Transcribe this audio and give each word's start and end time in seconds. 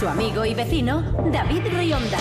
Su 0.00 0.08
amigo 0.08 0.46
y 0.46 0.54
vecino, 0.54 1.02
David 1.30 1.60
Rionda. 1.76 2.16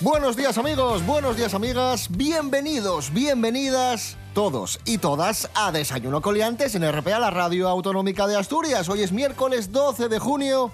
Buenos 0.00 0.36
días 0.36 0.56
amigos, 0.56 1.04
buenos 1.04 1.36
días 1.36 1.52
amigas, 1.52 2.06
bienvenidos, 2.16 3.12
bienvenidas 3.12 4.16
todos 4.32 4.78
y 4.84 4.98
todas 4.98 5.50
a 5.56 5.72
Desayuno 5.72 6.22
Coliantes 6.22 6.76
en 6.76 6.88
RPA, 6.88 7.18
la 7.18 7.30
Radio 7.30 7.68
Autonómica 7.68 8.28
de 8.28 8.36
Asturias. 8.36 8.88
Hoy 8.88 9.02
es 9.02 9.10
miércoles 9.10 9.72
12 9.72 10.08
de 10.08 10.20
junio 10.20 10.70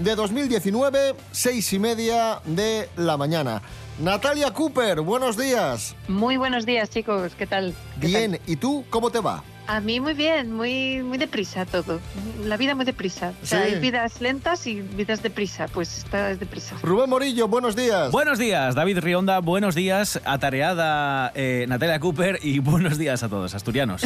de 0.00 0.14
2019, 0.14 1.14
seis 1.32 1.72
y 1.72 1.78
media 1.78 2.42
de 2.44 2.90
la 2.96 3.16
mañana. 3.16 3.62
Natalia 4.00 4.52
Cooper, 4.52 5.00
buenos 5.00 5.38
días. 5.38 5.96
Muy 6.08 6.36
buenos 6.36 6.66
días 6.66 6.90
chicos, 6.90 7.32
¿qué 7.38 7.46
tal? 7.46 7.74
¿Qué 8.02 8.06
Bien, 8.06 8.32
tal? 8.32 8.40
¿y 8.46 8.56
tú 8.56 8.84
cómo 8.90 9.08
te 9.08 9.20
va? 9.20 9.42
A 9.70 9.78
mí 9.78 10.00
muy 10.00 10.14
bien, 10.14 10.52
muy, 10.52 11.00
muy 11.04 11.16
deprisa 11.16 11.64
todo. 11.64 12.00
La 12.44 12.56
vida 12.56 12.74
muy 12.74 12.84
deprisa. 12.84 13.34
O 13.40 13.46
sea, 13.46 13.64
Sí. 13.64 13.74
hay 13.74 13.78
vidas 13.80 14.20
lentas 14.20 14.66
y 14.66 14.80
vidas 14.80 15.22
deprisa. 15.22 15.68
Pues 15.72 15.98
esta 15.98 16.32
es 16.32 16.40
deprisa. 16.40 16.74
Rubén 16.82 17.08
Morillo, 17.08 17.46
buenos 17.46 17.76
días. 17.76 18.10
Buenos 18.10 18.36
días, 18.40 18.74
David 18.74 18.98
Rionda. 18.98 19.38
Buenos 19.38 19.76
días, 19.76 20.20
atareada 20.24 21.30
eh, 21.36 21.66
Natalia 21.68 22.00
Cooper. 22.00 22.40
Y 22.42 22.58
buenos 22.58 22.98
días 22.98 23.22
a 23.22 23.28
todos, 23.28 23.54
asturianos 23.54 24.02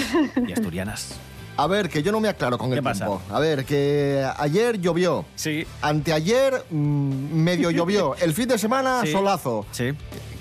y 0.46 0.52
asturianas. 0.52 1.14
A 1.56 1.66
ver, 1.68 1.88
que 1.88 2.02
yo 2.02 2.12
no 2.12 2.20
me 2.20 2.28
aclaro 2.28 2.58
con 2.58 2.68
el 2.70 2.80
¿Qué 2.80 2.82
pasa? 2.82 3.06
tiempo. 3.06 3.22
A 3.30 3.38
ver, 3.38 3.64
que 3.64 4.22
ayer 4.38 4.78
llovió. 4.80 5.24
Sí. 5.34 5.64
Anteayer 5.80 6.62
mm, 6.68 6.76
medio 7.32 7.70
llovió. 7.70 8.16
El 8.20 8.34
fin 8.34 8.48
de 8.48 8.58
semana 8.58 9.00
Sí. 9.04 9.12
solazo. 9.12 9.64
Sí. 9.70 9.92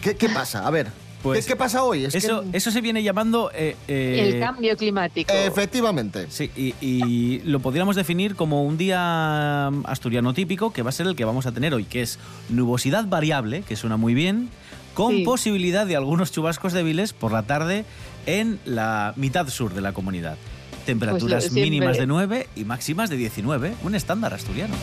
¿Qué, 0.01 0.15
qué 0.17 0.27
pasa? 0.27 0.67
A 0.67 0.71
ver, 0.71 0.87
Pues 1.23 1.45
¿qué, 1.45 1.53
qué 1.53 1.55
pasa 1.55 1.83
hoy? 1.83 2.03
Es 2.05 2.11
que- 2.11 2.17
Eso, 2.19 2.43
eso 2.53 2.69
se 2.69 2.81
viene 2.81 3.01
llamando. 3.01 3.49
eh, 3.55 3.75
eh, 3.87 4.31
El 4.33 4.39
cambio 4.39 4.75
climático. 4.77 5.31
Efectivamente. 5.33 6.27
Sí, 6.29 6.51
y, 6.55 6.75
y 6.81 7.39
lo 7.45 7.59
podríamos 7.61 7.95
definir 7.95 8.35
como 8.35 8.63
un 8.63 8.77
día 8.77 9.69
mm, 9.71 9.83
asturiano 9.87 10.33
típico, 10.33 10.73
que 10.73 10.83
va 10.83 10.89
a 10.89 10.91
ser 10.91 11.07
el 11.07 11.15
que 11.15 11.25
vamos 11.25 11.45
a 11.45 11.51
tener 11.53 11.73
hoy, 11.73 11.85
que 11.85 12.01
es 12.01 12.19
nubosidad 12.49 13.05
variable, 13.07 13.63
que 13.67 13.75
suena 13.75 13.95
muy 13.97 14.13
bien, 14.13 14.49
con 14.93 15.15
Sí. 15.15 15.23
posibilidad 15.23 15.87
de 15.87 15.95
algunos 15.95 16.31
chubascos 16.31 16.73
débiles 16.73 17.13
por 17.13 17.31
la 17.31 17.43
tarde 17.43 17.85
en 18.25 18.59
la 18.65 19.13
mitad 19.15 19.47
sur 19.47 19.73
de 19.73 19.81
la 19.81 19.93
comunidad. 19.93 20.37
Temperaturas 20.85 21.43
Pues 21.45 21.53
siempre. 21.53 21.63
mínimas 21.71 21.97
de 21.97 22.05
9 22.05 22.47
y 22.55 22.65
máximas 22.65 23.09
de 23.09 23.15
19, 23.17 23.73
un 23.83 23.95
estándar 23.95 24.33
asturiano. 24.33 24.75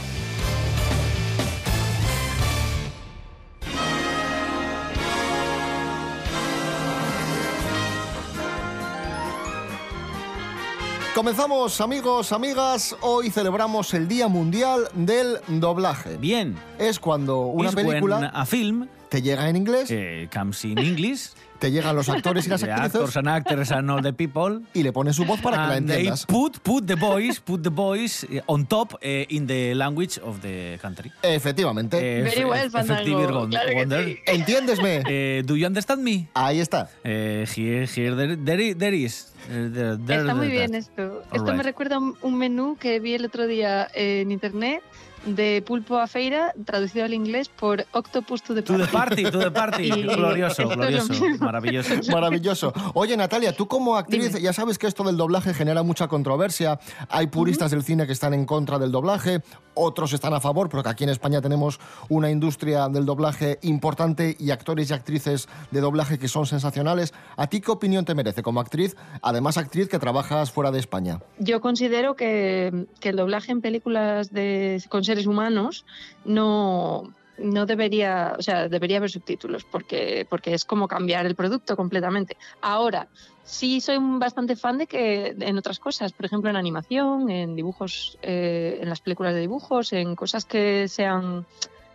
Comenzamos, 11.15 11.81
amigos, 11.81 12.31
amigas. 12.31 12.97
Hoy 13.01 13.31
celebramos 13.31 13.93
el 13.95 14.07
Día 14.07 14.29
Mundial 14.29 14.89
del 14.95 15.39
Doblaje. 15.49 16.17
Bien. 16.17 16.57
Es 16.79 17.01
cuando 17.01 17.47
una 17.47 17.69
Is 17.69 17.75
when 17.75 17.87
película 17.87 18.31
a 18.33 18.47
film 18.47 18.87
te 19.09 19.21
llega 19.21 19.49
en 19.49 19.57
inglés, 19.57 19.91
eh, 19.91 20.29
comes 20.33 20.65
in 20.65 20.79
English, 20.79 21.31
te 21.61 21.71
llegan 21.71 21.95
los 21.95 22.09
actores 22.09 22.47
y 22.47 22.51
las 22.51 22.61
the 22.63 22.73
actrices 22.73 22.95
actors 22.97 23.17
and 23.17 23.29
actors 23.29 23.71
and 23.73 23.91
all 23.91 24.03
the 24.03 24.13
people. 24.13 24.61
y 24.75 24.83
le 24.83 24.93
ponen 24.93 25.15
su 25.15 25.25
voz 25.25 25.41
para 25.41 25.57
que 25.59 25.63
la 25.69 25.75
and 25.77 25.87
they 25.89 25.97
entiendas. 26.09 26.27
put 26.27 26.59
put 26.61 26.87
the 26.87 26.97
boys 26.97 27.39
put 27.39 27.63
the 27.63 27.71
boys 27.71 28.25
eh, 28.25 28.41
on 28.47 28.67
top 28.67 28.95
eh, 29.03 29.27
in 29.29 29.47
the 29.47 29.75
language 29.75 30.19
of 30.25 30.41
the 30.41 30.79
country. 30.83 31.13
Efectivamente. 31.23 31.99
Eh, 31.99 32.23
Very 32.23 32.45
well, 32.45 32.71
Fandango. 32.71 33.49
Claro 33.49 34.05
sí. 34.05 34.19
Entiéndesme. 34.27 35.03
Eh, 35.07 35.43
do 35.45 35.55
you 35.57 35.67
understand 35.67 36.03
me? 36.03 36.29
Ahí 36.35 36.61
está. 36.61 36.89
Eh, 37.05 37.47
here 37.57 37.87
here 37.87 38.17
there, 38.17 38.75
there, 38.75 38.97
is. 38.97 39.33
Eh, 39.51 39.71
there- 39.73 39.97
there- 39.99 40.21
Está 40.21 40.35
muy 40.35 40.47
there- 40.49 40.59
bien 40.59 40.71
that. 40.73 40.81
esto. 40.81 41.03
All 41.31 41.37
Esto 41.37 41.45
me 41.53 41.53
right. 41.59 41.63
recuerda 41.65 41.97
a 41.97 41.99
un 41.99 42.39
menú 42.39 42.77
que 42.79 43.01
vi 43.01 43.15
el 43.15 43.25
otro 43.25 43.47
día 43.47 43.89
en 43.95 44.31
internet 44.33 44.83
de 45.27 45.63
pulpo 45.67 45.99
a 45.99 46.07
feira, 46.07 46.53
traducido 46.65 47.05
al 47.05 47.13
inglés 47.15 47.49
por 47.49 47.85
Octopus 47.93 48.43
to 48.43 48.55
the 48.55 48.63
To 48.63 48.77
the 48.79 48.87
Party. 48.87 49.23
party, 49.25 49.31
to 49.31 49.39
the 49.39 49.51
party. 49.51 49.89
Glorioso, 50.03 50.69
glorioso, 50.69 51.13
maravilloso. 51.39 51.95
Maravilloso. 52.11 52.73
Oye, 52.95 53.17
Natalia, 53.17 53.53
tú 53.55 53.69
como 53.69 53.97
actriz, 53.97 54.29
Dime. 54.33 54.41
ya 54.41 54.53
sabes 54.53 54.79
que 54.79 54.87
esto 54.87 55.05
del 55.05 55.17
doblaje 55.17 55.53
genera 55.55 55.83
mucha 55.83 56.09
controversia. 56.09 56.79
Hay 57.09 57.27
puristas 57.27 57.71
del 57.71 57.83
cine 57.83 58.07
que 58.07 58.13
están 58.13 58.35
en 58.35 58.47
contra 58.47 58.79
del 58.79 58.91
doblaje, 58.93 59.43
otros 59.75 60.13
están 60.13 60.35
a 60.35 60.41
favor, 60.41 60.69
porque 60.69 60.89
aquí 60.89 61.05
en 61.05 61.11
España 61.11 61.41
tenemos 61.41 61.81
una 62.09 62.31
industria 62.31 62.89
del 62.89 63.05
doblaje 63.07 63.59
importante 63.63 64.37
y 64.39 64.51
actores 64.51 64.91
y 64.91 64.95
actrices 64.95 65.49
de 65.71 65.81
doblaje 65.81 66.19
que 66.19 66.29
son 66.29 66.47
sensacionales. 66.47 67.13
¿A 67.37 67.47
ti 67.47 67.61
qué 67.61 67.71
opinión 67.71 68.05
te 68.05 68.15
merece 68.15 68.43
como 68.43 68.61
actriz? 68.61 68.97
Además, 69.23 69.57
actriz 69.59 69.89
que 69.89 69.99
trabajas 69.99 70.51
fuera 70.51 70.71
de 70.71 70.79
España. 70.79 71.21
Yo 71.39 71.61
considero 71.61 72.15
que, 72.17 72.87
que 73.01 73.11
el 73.11 73.17
doblaje 73.17 73.53
en 73.53 73.61
películas 73.61 74.33
de, 74.33 74.83
con 74.89 75.05
seres 75.11 75.27
humanos 75.27 75.85
no, 76.25 77.13
no 77.37 77.67
debería, 77.67 78.37
o 78.39 78.43
sea, 78.43 78.69
debería 78.69 78.99
haber 78.99 79.11
subtítulos 79.11 79.65
porque, 79.65 80.25
porque 80.31 80.55
es 80.55 80.65
como 80.65 80.87
cambiar 80.87 81.27
el 81.27 81.35
producto 81.35 81.77
completamente. 81.77 82.37
Ahora, 82.61 83.09
sí 83.43 83.81
soy 83.81 83.99
bastante 83.99 84.55
fan 84.55 84.79
de 84.79 84.87
que 84.87 85.35
en 85.37 85.59
otras 85.59 85.81
cosas, 85.81 86.13
por 86.13 86.27
ejemplo 86.27 86.49
en 86.49 86.57
animación, 86.57 87.29
en 87.29 87.57
dibujos, 87.57 88.19
eh, 88.23 88.79
en 88.81 88.89
las 88.89 89.01
películas 89.01 89.35
de 89.35 89.41
dibujos, 89.41 89.93
en 89.93 90.15
cosas 90.15 90.45
que 90.45 90.87
sean 90.87 91.45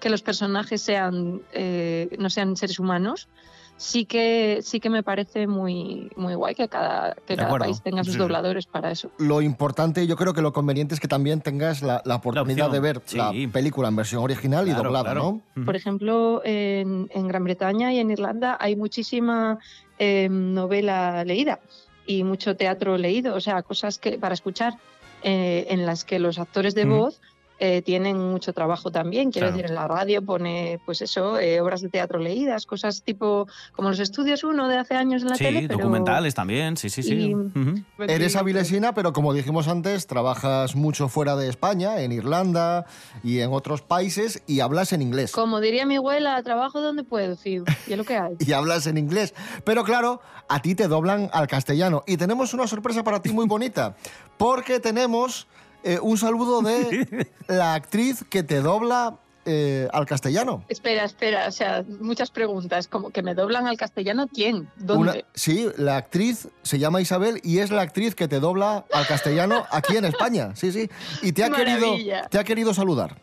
que 0.01 0.09
los 0.09 0.21
personajes 0.21 0.81
sean 0.81 1.41
eh, 1.53 2.09
no 2.19 2.29
sean 2.29 2.57
seres 2.57 2.79
humanos, 2.79 3.29
sí 3.77 4.05
que 4.05 4.59
sí 4.61 4.79
que 4.79 4.89
me 4.89 5.03
parece 5.03 5.47
muy 5.47 6.11
muy 6.15 6.33
guay 6.35 6.55
que 6.55 6.67
cada 6.69 7.15
que 7.27 7.35
cada 7.35 7.57
país 7.57 7.81
tenga 7.81 8.03
sus 8.03 8.13
Sí, 8.13 8.19
dobladores 8.19 8.65
para 8.67 8.91
eso. 8.91 9.11
Lo 9.17 9.41
importante, 9.41 10.07
yo 10.07 10.15
creo 10.15 10.33
que 10.33 10.41
lo 10.41 10.53
conveniente 10.53 10.93
es 10.93 10.99
que 10.99 11.07
también 11.07 11.41
tengas 11.41 11.81
la, 11.81 12.01
la 12.05 12.15
oportunidad 12.15 12.69
de 12.71 12.79
ver 12.79 13.01
sí. 13.05 13.17
la 13.17 13.31
película 13.51 13.89
en 13.89 13.95
versión 13.95 14.23
original 14.23 14.67
y 14.67 14.71
doblada, 14.71 15.11
claro. 15.11 15.41
¿no? 15.55 15.65
Por 15.65 15.75
ejemplo, 15.75 16.41
en, 16.45 17.09
en 17.13 17.27
Gran 17.27 17.43
Bretaña 17.43 17.91
y 17.93 17.99
en 17.99 18.11
Irlanda 18.11 18.57
hay 18.59 18.75
muchísima 18.75 19.59
eh, 19.99 20.29
novela 20.29 21.23
leída 21.25 21.59
y 22.05 22.23
mucho 22.23 22.55
teatro 22.55 22.97
leído, 22.97 23.35
o 23.35 23.41
sea, 23.41 23.61
cosas 23.63 23.97
que 23.97 24.17
para 24.17 24.33
escuchar 24.33 24.75
eh, 25.23 25.67
en 25.69 25.85
las 25.85 26.05
que 26.05 26.19
los 26.19 26.37
actores 26.37 26.75
de 26.75 26.85
voz 26.85 27.19
eh, 27.59 27.81
tienen 27.81 28.17
mucho 28.17 28.53
trabajo 28.53 28.91
también. 28.91 29.31
Quiero 29.31 29.47
Claro. 29.47 29.57
decir, 29.57 29.69
en 29.71 29.75
la 29.75 29.87
radio 29.87 30.21
pone, 30.23 30.79
pues 30.85 31.01
eso, 31.01 31.39
eh, 31.39 31.61
obras 31.61 31.81
de 31.81 31.89
teatro 31.89 32.19
leídas, 32.19 32.65
cosas 32.65 33.01
tipo 33.03 33.47
como 33.73 33.89
los 33.89 33.99
estudios 33.99 34.43
uno 34.43 34.67
de 34.67 34.77
hace 34.77 34.95
años 34.95 35.21
en 35.21 35.29
la 35.29 35.35
Sí, 35.35 35.43
tele. 35.45 35.61
pero- 35.67 35.77
documentales 35.79 36.35
también, 36.35 36.77
sí, 36.77 36.89
sí, 36.89 37.03
sí. 37.03 37.13
y-. 37.33 37.83
Eres 38.11 38.35
avilesina, 38.35 38.93
pero 38.93 39.13
como 39.13 39.33
dijimos 39.33 39.67
antes, 39.67 40.07
trabajas 40.07 40.75
mucho 40.75 41.07
fuera 41.07 41.35
de 41.35 41.47
España, 41.49 42.01
en 42.01 42.11
Irlanda 42.11 42.85
y 43.23 43.39
en 43.39 43.51
otros 43.53 43.81
países, 43.81 44.43
y 44.47 44.59
hablas 44.59 44.91
en 44.93 45.01
inglés. 45.01 45.31
Como 45.31 45.61
diría 45.61 45.85
mi 45.85 45.95
abuela, 45.97 46.41
trabajo 46.43 46.81
donde 46.81 47.03
puedo, 47.03 47.35
sí, 47.35 47.61
y 47.87 47.91
es 47.91 47.97
lo 47.97 48.03
que 48.03 48.17
hay. 48.17 48.33
Y 48.45 48.51
hablas 48.53 48.85
en 48.87 48.97
inglés. 48.97 49.33
Pero 49.63 49.83
claro, 49.83 50.21
a 50.47 50.61
ti 50.61 50.75
te 50.75 50.87
doblan 50.87 51.29
al 51.33 51.47
castellano. 51.47 52.03
Y 52.05 52.17
tenemos 52.17 52.53
una 52.53 52.67
sorpresa 52.67 53.03
para 53.03 53.21
ti 53.21 53.29
muy 53.31 53.47
bonita, 53.47 53.95
porque 54.37 54.79
tenemos 54.79 55.47
eh, 55.85 55.99
un 56.01 56.17
saludo 56.17 56.61
de 56.61 57.27
la 57.47 57.73
actriz 57.75 58.25
que 58.29 58.43
te 58.43 58.59
dobla 58.61 59.17
eh, 59.45 59.87
al 59.93 60.07
castellano. 60.07 60.65
Espera, 60.67 61.03
espera, 61.05 61.47
o 61.47 61.51
sea, 61.51 61.83
muchas 61.99 62.31
preguntas, 62.31 62.87
como 62.87 63.11
que 63.11 63.21
me 63.21 63.35
doblan 63.35 63.67
al 63.67 63.77
castellano, 63.77 64.27
¿quién? 64.27 64.67
¿Dónde? 64.77 65.11
Una- 65.11 65.21
sí, 65.35 65.69
la 65.77 65.97
actriz 65.97 66.47
se 66.63 66.79
llama 66.79 66.99
Isabel 66.99 67.39
y 67.43 67.59
es 67.59 67.69
la 67.69 67.83
actriz 67.83 68.15
que 68.15 68.27
te 68.27 68.39
dobla 68.39 68.85
al 68.91 69.05
castellano 69.05 69.65
aquí 69.69 69.95
en 69.97 70.05
España. 70.05 70.55
Sí, 70.55 70.71
sí. 70.71 70.89
Y 71.21 71.31
te 71.31 71.43
ha, 71.43 71.51
querido, 71.51 71.95
te 72.29 72.39
ha 72.39 72.43
querido 72.43 72.73
saludar. 72.73 73.21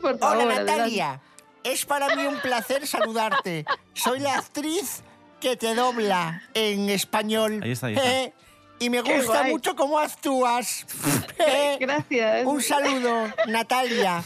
Por 0.00 0.18
favor, 0.18 0.44
Hola. 0.44 0.56
Natalia, 0.64 1.20
es 1.62 1.86
para 1.86 2.16
mí 2.16 2.26
un 2.26 2.40
placer 2.40 2.84
saludarte. 2.86 3.64
Soy 3.94 4.18
la 4.18 4.38
actriz 4.38 5.04
que 5.40 5.56
te 5.56 5.76
dobla 5.76 6.42
en 6.54 6.88
español. 6.90 7.60
Ahí 7.62 7.70
está, 7.70 7.86
ahí 7.86 7.94
está. 7.94 8.36
Y 8.82 8.90
me 8.90 9.00
gusta 9.00 9.44
mucho 9.44 9.76
cómo 9.76 9.98
actúas. 9.98 10.86
Eh, 11.44 11.76
Gracias. 11.80 12.46
un 12.46 12.62
saludo, 12.62 13.26
Natalia. 13.48 14.22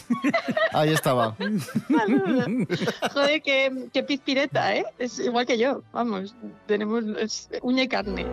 Ahí 0.71 0.93
estaba. 0.93 1.35
Joder, 3.11 3.41
qué, 3.41 3.87
qué 3.91 4.03
pizpireta, 4.03 4.75
¿eh? 4.75 4.85
Es 4.99 5.17
igual 5.17 5.47
que 5.47 5.57
yo, 5.57 5.81
vamos, 5.91 6.35
tenemos 6.67 7.03
es 7.19 7.49
uña 7.63 7.83
y 7.83 7.87
carne. 7.87 8.27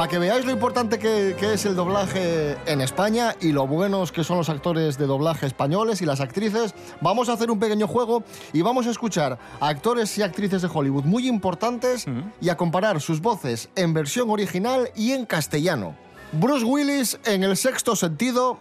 Para 0.00 0.08
que 0.08 0.18
veáis 0.18 0.46
lo 0.46 0.52
importante 0.52 0.98
que, 0.98 1.36
que 1.38 1.52
es 1.52 1.66
el 1.66 1.76
doblaje 1.76 2.56
en 2.64 2.80
España 2.80 3.36
y 3.38 3.52
lo 3.52 3.66
buenos 3.66 4.12
que 4.12 4.24
son 4.24 4.38
los 4.38 4.48
actores 4.48 4.96
de 4.96 5.04
doblaje 5.04 5.44
españoles 5.44 6.00
y 6.00 6.06
las 6.06 6.22
actrices, 6.22 6.74
vamos 7.02 7.28
a 7.28 7.34
hacer 7.34 7.50
un 7.50 7.58
pequeño 7.58 7.86
juego 7.86 8.24
y 8.54 8.62
vamos 8.62 8.86
a 8.86 8.92
escuchar 8.92 9.38
a 9.60 9.68
actores 9.68 10.16
y 10.16 10.22
actrices 10.22 10.62
de 10.62 10.70
Hollywood 10.72 11.04
muy 11.04 11.28
importantes 11.28 12.06
y 12.40 12.48
a 12.48 12.56
comparar 12.56 13.02
sus 13.02 13.20
voces 13.20 13.68
en 13.76 13.92
versión 13.92 14.30
original 14.30 14.90
y 14.96 15.12
en 15.12 15.26
castellano. 15.26 15.94
Bruce 16.32 16.64
Willis 16.64 17.20
en 17.26 17.44
El 17.44 17.58
sexto 17.58 17.94
sentido, 17.94 18.58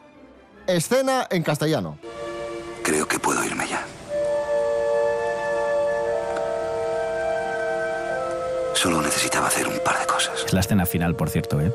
escena 0.68 1.26
en 1.32 1.44
castellano. 1.44 1.98
Creo 2.84 3.08
que 3.08 3.18
puedo 3.18 3.46
irme 3.46 3.66
ya. 3.66 3.86
Solo 8.82 9.02
necesitaba 9.02 9.48
hacer 9.48 9.68
un 9.68 9.78
par 9.84 10.00
de 10.00 10.06
cosas. 10.06 10.46
Es 10.46 10.54
la 10.54 10.62
escena 10.62 10.86
final, 10.86 11.14
por 11.14 11.30
cierto, 11.30 11.60
¿eh? 11.60 11.70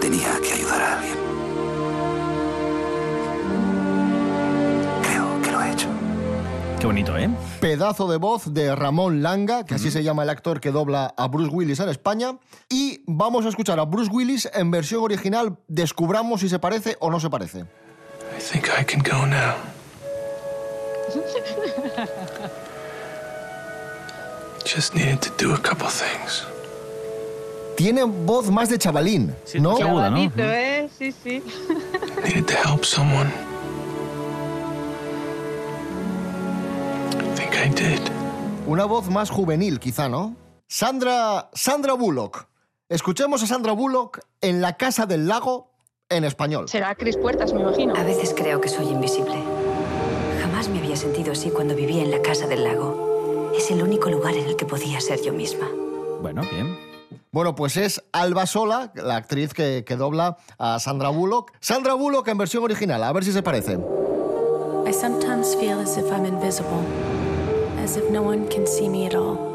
Tenía 0.00 0.40
que 0.42 0.52
ayudar 0.54 0.82
a 0.82 0.98
alguien. 0.98 1.16
Creo 5.04 5.40
que 5.40 5.52
lo 5.52 5.62
he 5.62 5.70
hecho. 5.70 5.86
Qué 6.80 6.86
bonito, 6.86 7.16
¿eh? 7.16 7.30
Pedazo 7.60 8.10
de 8.10 8.16
voz 8.16 8.52
de 8.52 8.74
Ramón 8.74 9.22
Langa, 9.22 9.64
que 9.64 9.76
así 9.76 9.92
se 9.92 10.02
llama 10.02 10.24
el 10.24 10.30
actor 10.30 10.58
que 10.60 10.72
dobla 10.72 11.14
a 11.16 11.28
Bruce 11.28 11.54
Willis 11.54 11.78
en 11.78 11.90
España. 11.90 12.38
Y 12.68 13.04
vamos 13.06 13.46
a 13.46 13.50
escuchar 13.50 13.78
a 13.78 13.84
Bruce 13.84 14.10
Willis 14.10 14.50
en 14.52 14.72
versión 14.72 15.04
original. 15.04 15.56
Descubramos 15.68 16.40
si 16.40 16.48
se 16.48 16.58
parece 16.58 16.96
o 16.98 17.08
no 17.08 17.20
se 17.20 17.30
parece. 17.30 17.60
I 17.60 18.40
think 18.40 18.66
I 18.66 18.84
can 18.84 19.00
go 19.00 19.24
now. 19.26 19.54
Just 24.72 24.94
needed 24.94 25.18
to 25.20 25.30
do 25.36 25.52
a 25.52 25.58
couple 25.58 25.88
things. 25.88 26.46
Tiene 27.76 28.04
voz 28.04 28.50
más 28.50 28.68
de 28.68 28.78
chavalín, 28.78 29.34
Sí, 29.44 29.58
¿no? 29.58 29.72
aguda, 29.72 30.10
¿no? 30.10 30.18
¿eh? 30.36 30.88
Sí, 30.96 31.10
sí. 31.10 31.42
Needed 32.22 32.46
to 32.46 32.54
help 32.54 32.84
someone. 32.84 33.28
I 37.18 37.34
think 37.36 37.52
I 37.56 37.68
did. 37.70 38.00
Una 38.68 38.84
voz 38.84 39.08
más 39.10 39.28
juvenil, 39.28 39.80
quizá, 39.80 40.08
¿no? 40.08 40.36
Sandra, 40.68 41.50
Sandra 41.52 41.94
Bullock. 41.94 42.46
Escuchemos 42.88 43.42
a 43.42 43.48
Sandra 43.48 43.72
Bullock 43.72 44.20
en 44.40 44.60
La 44.60 44.76
Casa 44.76 45.04
del 45.06 45.26
Lago 45.26 45.72
en 46.08 46.22
español. 46.22 46.68
Será 46.68 46.94
Cris 46.94 47.16
Puertas, 47.16 47.52
me 47.52 47.60
imagino. 47.62 47.96
A 47.96 48.04
veces 48.04 48.32
creo 48.36 48.60
que 48.60 48.68
soy 48.68 48.86
invisible. 48.86 49.42
Jamás 50.40 50.68
me 50.68 50.78
había 50.78 50.94
sentido 50.94 51.32
así 51.32 51.50
cuando 51.50 51.74
vivía 51.74 52.02
en 52.02 52.12
la 52.12 52.22
casa 52.22 52.46
del 52.46 52.62
lago. 52.62 53.09
Es 53.56 53.70
el 53.70 53.82
único 53.82 54.10
lugar 54.10 54.34
en 54.34 54.46
el 54.46 54.56
que 54.56 54.64
podía 54.64 55.00
ser 55.00 55.22
yo 55.22 55.32
misma. 55.32 55.68
Bueno, 56.22 56.42
bien. 56.50 56.78
Bueno, 57.32 57.54
pues 57.54 57.76
es 57.76 58.02
Alba 58.12 58.46
Sola, 58.46 58.92
la 58.94 59.16
actriz 59.16 59.54
que, 59.54 59.84
que 59.86 59.96
dobla 59.96 60.36
a 60.58 60.78
Sandra 60.80 61.10
Bullock. 61.10 61.52
Sandra 61.60 61.94
Bullock 61.94 62.26
en 62.28 62.38
versión 62.38 62.64
original, 62.64 63.02
a 63.02 63.12
ver 63.12 63.24
si 63.24 63.32
se 63.32 63.42
parece. 63.42 63.78
I 64.86 64.92
sometimes 64.92 65.54
feel 65.56 65.78
as 65.78 65.96
if 65.96 66.10
I'm 66.10 66.24
invisible, 66.24 66.82
as 67.82 67.96
if 67.96 68.10
no 68.10 68.22
one 68.22 68.48
can 68.48 68.66
see 68.66 68.88
me 68.88 69.06
at 69.06 69.14
all. 69.14 69.49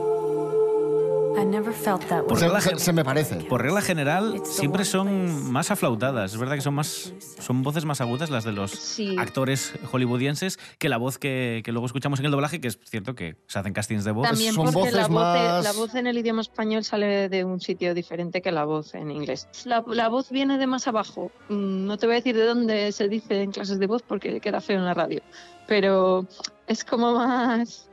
Por 2.27 2.39
regla, 2.39 2.61
se- 2.61 2.79
se 2.79 2.93
me 2.93 3.03
parece. 3.03 3.35
por 3.45 3.61
regla 3.61 3.81
general, 3.81 4.41
siempre 4.45 4.85
son 4.85 5.51
más 5.51 5.69
aflautadas. 5.69 6.33
Es 6.33 6.39
verdad 6.39 6.55
que 6.55 6.61
son 6.61 6.73
más 6.75 7.13
son 7.39 7.61
voces 7.61 7.83
más 7.85 7.99
agudas 8.01 8.29
las 8.29 8.43
de 8.45 8.51
los 8.53 8.71
Sí. 8.71 9.15
actores 9.19 9.73
hollywoodienses 9.91 10.57
que 10.79 10.87
la 10.89 10.97
voz 10.97 11.17
que, 11.17 11.61
que 11.65 11.71
luego 11.71 11.85
escuchamos 11.87 12.19
en 12.19 12.25
el 12.25 12.31
doblaje, 12.31 12.61
que 12.61 12.69
es 12.69 12.79
cierto 12.85 13.15
que 13.15 13.35
se 13.47 13.59
hacen 13.59 13.73
castings 13.73 14.03
de 14.05 14.11
voz. 14.11 14.27
También 14.29 14.53
son 14.53 14.65
porque 14.71 14.91
la 14.91 15.07
voces 15.07 15.09
voz, 15.09 15.33
de- 15.33 15.39
más- 15.39 15.63
la 15.63 15.71
voz 15.73 15.95
en 15.95 16.07
el 16.07 16.17
idioma 16.17 16.41
español 16.41 16.83
sale 16.83 17.27
de 17.29 17.43
un 17.43 17.59
sitio 17.59 17.93
diferente 17.93 18.41
que 18.41 18.51
la 18.51 18.63
voz 18.65 18.95
en 18.95 19.11
inglés. 19.11 19.47
La, 19.65 19.83
la 19.87 20.07
voz 20.07 20.29
viene 20.29 20.57
de 20.57 20.67
más 20.67 20.87
abajo. 20.87 21.31
Mm, 21.49 21.85
No 21.85 21.97
te 21.97 22.07
voy 22.07 22.13
a 22.15 22.19
decir 22.19 22.35
de 22.35 22.45
dónde 22.45 22.91
se 22.91 23.07
dice 23.09 23.41
en 23.41 23.51
clases 23.51 23.79
de 23.79 23.87
voz 23.87 24.01
porque 24.01 24.39
queda 24.39 24.61
feo 24.61 24.77
en 24.77 24.85
la 24.85 24.93
radio. 24.93 25.21
Pero 25.67 26.25
es 26.67 26.83
como 26.85 27.13
más... 27.13 27.89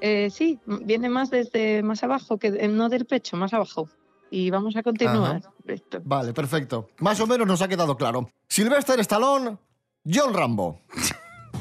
eh, 0.00 0.28
sí, 0.30 0.58
viene 0.66 1.08
más 1.08 1.30
desde 1.30 1.82
más 1.82 2.02
abajo, 2.02 2.38
que 2.38 2.50
no 2.68 2.88
del 2.88 3.06
pecho, 3.06 3.36
más 3.36 3.52
abajo. 3.52 3.88
Y 4.30 4.50
vamos 4.50 4.74
a 4.76 4.82
continuar. 4.82 5.40
Esto. 5.66 6.00
Vale, 6.04 6.32
perfecto. 6.32 6.88
Más 6.98 7.20
o 7.20 7.26
menos 7.26 7.46
nos 7.46 7.62
ha 7.62 7.68
quedado 7.68 7.96
claro. 7.96 8.28
Sylvester 8.48 8.98
Stallone, 9.00 9.56
John 10.04 10.34
Rambo. 10.34 10.80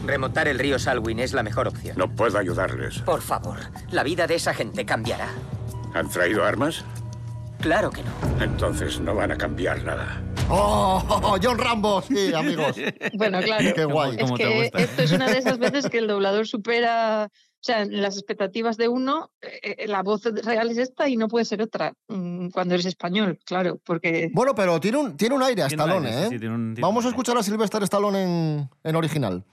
Remontar 0.05 0.47
el 0.47 0.59
río 0.59 0.77
Salwin 0.77 1.19
es 1.19 1.33
la 1.33 1.43
mejor 1.43 1.67
opción. 1.67 1.97
No 1.97 2.13
puedo 2.13 2.37
ayudarles. 2.37 2.99
Por 2.99 3.21
favor, 3.21 3.57
la 3.91 4.03
vida 4.03 4.27
de 4.27 4.35
esa 4.35 4.53
gente 4.53 4.85
cambiará. 4.85 5.29
¿Han 5.93 6.09
traído 6.09 6.43
armas? 6.43 6.83
Claro 7.61 7.89
que 7.89 8.01
no. 8.03 8.43
Entonces 8.43 8.99
no 8.99 9.15
van 9.15 9.31
a 9.31 9.37
cambiar 9.37 9.83
nada. 9.83 10.21
¡Oh, 10.49 11.37
John 11.43 11.57
Rambo! 11.57 12.01
Sí, 12.01 12.33
amigos. 12.33 12.75
Bueno, 13.13 13.39
claro. 13.41 13.73
Qué 13.73 13.85
guay. 13.85 14.15
Es 14.17 14.23
¿Cómo 14.23 14.37
te 14.37 14.43
que 14.43 14.61
gusta? 14.63 14.77
esto 14.79 15.01
es 15.01 15.11
una 15.11 15.27
de 15.27 15.37
esas 15.39 15.57
veces 15.57 15.89
que 15.89 15.97
el 15.97 16.07
doblador 16.07 16.45
supera, 16.47 17.31
sea, 17.65 17.85
las 17.85 18.15
expectativas 18.17 18.77
de 18.77 18.87
uno, 18.87 19.31
eh, 19.41 19.75
eh, 19.79 19.87
la 19.87 20.03
voz 20.03 20.23
real 20.23 20.69
es 20.69 20.77
esta 20.77 21.09
y 21.09 21.17
no 21.17 21.27
puede 21.27 21.45
ser 21.45 21.61
otra 21.61 21.93
mm, 22.07 22.49
cuando 22.49 22.73
eres 22.75 22.85
español, 22.85 23.39
claro, 23.45 23.79
porque 23.85 24.29
Bueno, 24.33 24.53
pero 24.53 24.79
tiene 24.79 24.97
un, 24.97 25.17
tiene 25.17 25.35
un 25.35 25.43
aire 25.43 25.63
a 25.63 25.67
Stallone, 25.67 26.07
aire, 26.09 26.21
¿eh? 26.27 26.29
sí, 26.29 26.39
tiene 26.39 26.53
un- 26.55 26.73
tiene 26.75 26.85
Vamos 26.85 27.05
a 27.05 27.09
escuchar 27.09 27.37
a 27.37 27.43
Sylvester 27.43 27.81
Stallone 27.83 28.21
en, 28.23 28.69
en 28.83 28.95
original. 28.95 29.43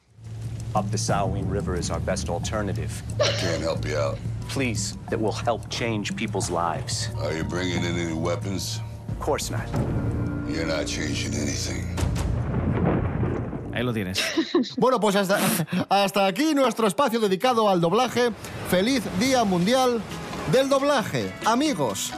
Up 0.75 0.91
the 0.91 0.97
Salween 0.99 1.50
River 1.50 1.79
is 1.79 1.91
our 1.91 2.00
best 2.00 2.29
alternative. 2.29 2.91
I 3.20 3.29
can't 3.41 3.62
help 3.62 3.85
you 3.87 3.97
out. 3.99 4.19
Please, 4.49 4.97
that 5.11 5.19
will 5.20 5.32
help 5.44 5.69
change 5.70 6.14
people's 6.17 6.50
lives. 6.50 7.11
Are 7.23 7.32
you 7.37 7.44
bringing 7.44 7.85
in 7.85 7.97
any 7.99 8.14
weapons? 8.14 8.81
Of 9.11 9.19
course 9.25 9.50
not. 9.50 9.67
You're 10.49 10.67
not 10.67 10.87
changing 10.87 11.35
anything. 11.35 11.87
Ahí 13.72 13.82
lo 13.82 13.92
tienes. 13.92 14.22
Bueno, 14.76 15.00
pues 15.00 15.16
hasta, 15.16 15.38
hasta 15.88 16.26
aquí 16.26 16.54
nuestro 16.54 16.86
espacio 16.86 17.20
dedicado 17.20 17.69
al 17.69 17.80
doblaje. 17.80 18.30
Feliz 18.70 19.02
Día 19.19 19.44
Mundial 19.44 20.00
del 20.50 20.69
Doblaje. 20.69 21.32
Amigos, 21.44 22.12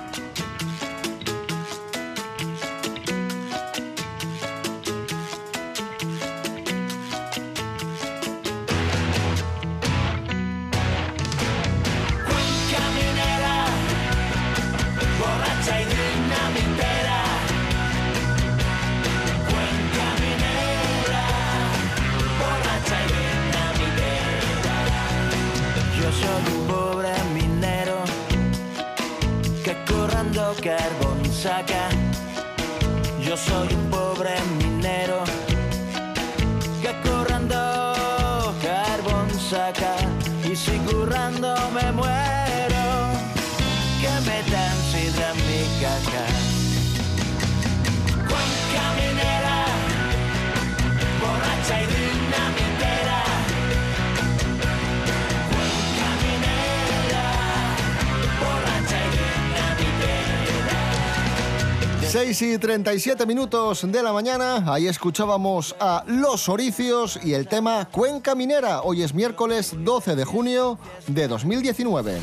6 62.15 62.43
y 62.43 62.59
37 62.59 63.27
minutos 63.27 63.91
de 63.91 64.01
la 64.01 64.13
mañana. 64.13 64.73
Ahí 64.73 64.87
escuchábamos 64.87 65.75
a 65.81 66.05
Los 66.07 66.49
Oricios 66.49 67.19
y 67.25 67.35
el 67.35 67.49
tema 67.49 67.89
Cuenca 67.91 68.37
Minera. 68.37 68.83
Hoy 68.83 69.03
es 69.03 69.13
miércoles 69.13 69.75
12 69.77 70.15
de 70.15 70.25
junio 70.25 70.79
de 71.09 71.27
2019. 71.27 72.21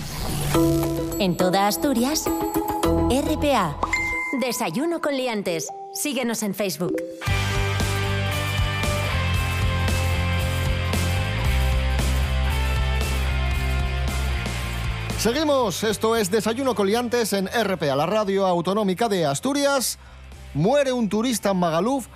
En 1.20 1.36
toda 1.36 1.68
Asturias, 1.68 2.24
RPA. 3.10 3.78
Desayuno 4.40 5.02
con 5.02 5.18
liantes. 5.18 5.68
Síguenos 5.94 6.42
en 6.44 6.56
Facebook. 6.56 6.96
Seguimos, 15.22 15.84
esto 15.84 16.16
es 16.16 16.32
Desayuno 16.32 16.74
Coliantes 16.74 17.34
en 17.34 17.46
RPA, 17.46 17.96
la 17.96 18.08
radio 18.08 18.48
autonómica 18.48 19.08
de 19.08 19.28
Asturias. 19.28 20.00
Muere 20.56 20.94
un 20.94 21.10
turista 21.10 21.52
en 21.52 21.58
Magaluf 21.58 22.08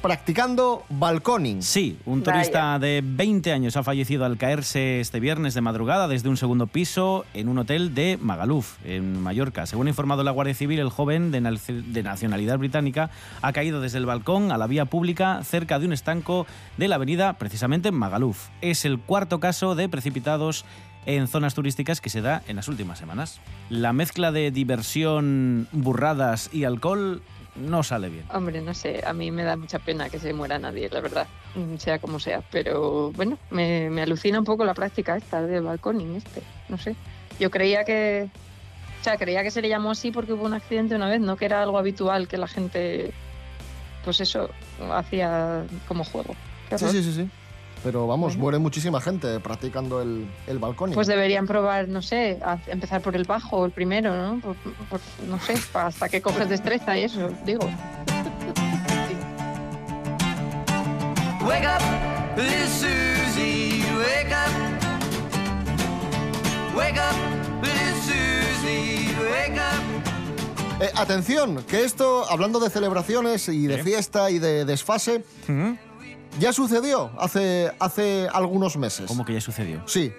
practicando 0.00 0.84
balconing. 0.88 1.62
Sí, 1.62 1.98
un 2.06 2.22
turista 2.22 2.78
de 2.78 3.02
20 3.04 3.52
años 3.52 3.76
ha 3.76 3.82
fallecido 3.82 4.24
al 4.24 4.38
caerse 4.38 5.00
este 5.00 5.20
viernes 5.20 5.52
de 5.52 5.60
madrugada 5.60 6.06
desde 6.06 6.28
un 6.28 6.36
segundo 6.36 6.66
piso 6.66 7.24
en 7.34 7.48
un 7.48 7.58
hotel 7.58 7.94
de 7.94 8.16
Magaluf, 8.20 8.76
en 8.84 9.20
Mallorca. 9.20 9.66
Según 9.66 9.88
ha 9.88 9.90
informado 9.90 10.22
la 10.22 10.30
Guardia 10.30 10.54
Civil, 10.54 10.78
el 10.78 10.90
joven 10.90 11.32
de, 11.32 11.40
de 11.40 12.02
nacionalidad 12.02 12.56
británica 12.56 13.10
ha 13.42 13.52
caído 13.52 13.80
desde 13.80 13.98
el 13.98 14.06
balcón 14.06 14.52
a 14.52 14.58
la 14.58 14.66
vía 14.66 14.84
pública 14.84 15.42
cerca 15.42 15.78
de 15.78 15.86
un 15.86 15.92
estanco 15.92 16.46
de 16.76 16.88
la 16.88 16.94
avenida, 16.94 17.32
precisamente 17.34 17.88
en 17.88 17.96
Magaluf. 17.96 18.48
Es 18.60 18.84
el 18.84 18.98
cuarto 18.98 19.40
caso 19.40 19.74
de 19.74 19.88
precipitados 19.88 20.64
en 21.06 21.28
zonas 21.28 21.54
turísticas 21.54 22.00
que 22.00 22.10
se 22.10 22.20
da 22.20 22.42
en 22.48 22.56
las 22.56 22.68
últimas 22.68 22.98
semanas. 22.98 23.40
La 23.70 23.92
mezcla 23.92 24.32
de 24.32 24.50
diversión, 24.50 25.68
burradas 25.72 26.50
y 26.52 26.64
alcohol 26.64 27.22
no 27.54 27.82
sale 27.82 28.10
bien. 28.10 28.24
Hombre, 28.32 28.60
no 28.60 28.74
sé, 28.74 29.02
a 29.06 29.12
mí 29.12 29.30
me 29.30 29.44
da 29.44 29.56
mucha 29.56 29.78
pena 29.78 30.10
que 30.10 30.18
se 30.18 30.32
muera 30.34 30.58
nadie, 30.58 30.88
la 30.90 31.00
verdad, 31.00 31.26
mm, 31.54 31.76
sea 31.76 31.98
como 31.98 32.18
sea. 32.18 32.42
Pero 32.50 33.12
bueno, 33.12 33.38
me, 33.50 33.88
me 33.88 34.02
alucina 34.02 34.38
un 34.38 34.44
poco 34.44 34.64
la 34.64 34.74
práctica 34.74 35.16
esta 35.16 35.40
del 35.42 35.62
balconing 35.62 36.16
este, 36.16 36.42
no 36.68 36.76
sé. 36.76 36.96
Yo 37.38 37.50
creía 37.50 37.84
que, 37.84 38.28
o 39.00 39.04
sea, 39.04 39.16
creía 39.16 39.42
que 39.42 39.50
se 39.50 39.62
le 39.62 39.68
llamó 39.68 39.90
así 39.92 40.10
porque 40.10 40.32
hubo 40.32 40.44
un 40.44 40.54
accidente 40.54 40.94
una 40.96 41.08
vez, 41.08 41.20
no 41.20 41.36
que 41.36 41.44
era 41.44 41.62
algo 41.62 41.78
habitual 41.78 42.28
que 42.28 42.36
la 42.36 42.48
gente, 42.48 43.12
pues 44.04 44.20
eso, 44.20 44.50
hacía 44.92 45.64
como 45.88 46.04
juego. 46.04 46.34
Sí, 46.76 46.88
sí, 46.88 47.02
sí, 47.02 47.12
sí. 47.12 47.30
Pero 47.86 48.04
vamos, 48.08 48.36
muere 48.36 48.58
muchísima 48.58 49.00
gente 49.00 49.38
practicando 49.38 50.02
el, 50.02 50.26
el 50.48 50.58
balconing. 50.58 50.92
Pues 50.96 51.06
deberían 51.06 51.46
probar, 51.46 51.86
no 51.86 52.02
sé, 52.02 52.36
a- 52.44 52.58
empezar 52.66 53.00
por 53.00 53.14
el 53.14 53.22
bajo, 53.22 53.64
el 53.64 53.70
primero, 53.70 54.12
¿no? 54.16 54.40
Por- 54.40 54.56
por- 54.90 55.00
no 55.28 55.38
sé, 55.38 55.54
hasta 55.72 56.08
que 56.08 56.20
coges 56.20 56.48
destreza 56.48 56.98
y 56.98 57.04
eso, 57.04 57.30
digo. 57.44 57.60
Wake 61.46 61.64
up, 61.64 61.80
little 62.36 62.66
Susie, 62.66 63.84
wake 63.96 64.32
up. 64.32 64.50
Wake 66.76 66.98
up, 66.98 67.14
little 67.62 67.94
Susie, 68.02 69.14
wake 69.30 69.60
up. 69.60 70.82
Eh, 70.82 70.90
atención, 70.96 71.62
que 71.68 71.84
esto, 71.84 72.28
hablando 72.28 72.58
de 72.58 72.68
celebraciones 72.68 73.48
y 73.48 73.68
de 73.68 73.80
fiesta 73.84 74.28
y 74.32 74.40
de 74.40 74.64
desfase, 74.64 75.24
ya 76.38 76.52
sucedió 76.52 77.10
hace, 77.18 77.72
hace 77.78 78.28
algunos 78.32 78.76
meses. 78.76 79.06
¿Cómo 79.06 79.24
que 79.24 79.34
ya 79.34 79.40
sucedió? 79.40 79.82
Sí. 79.86 80.12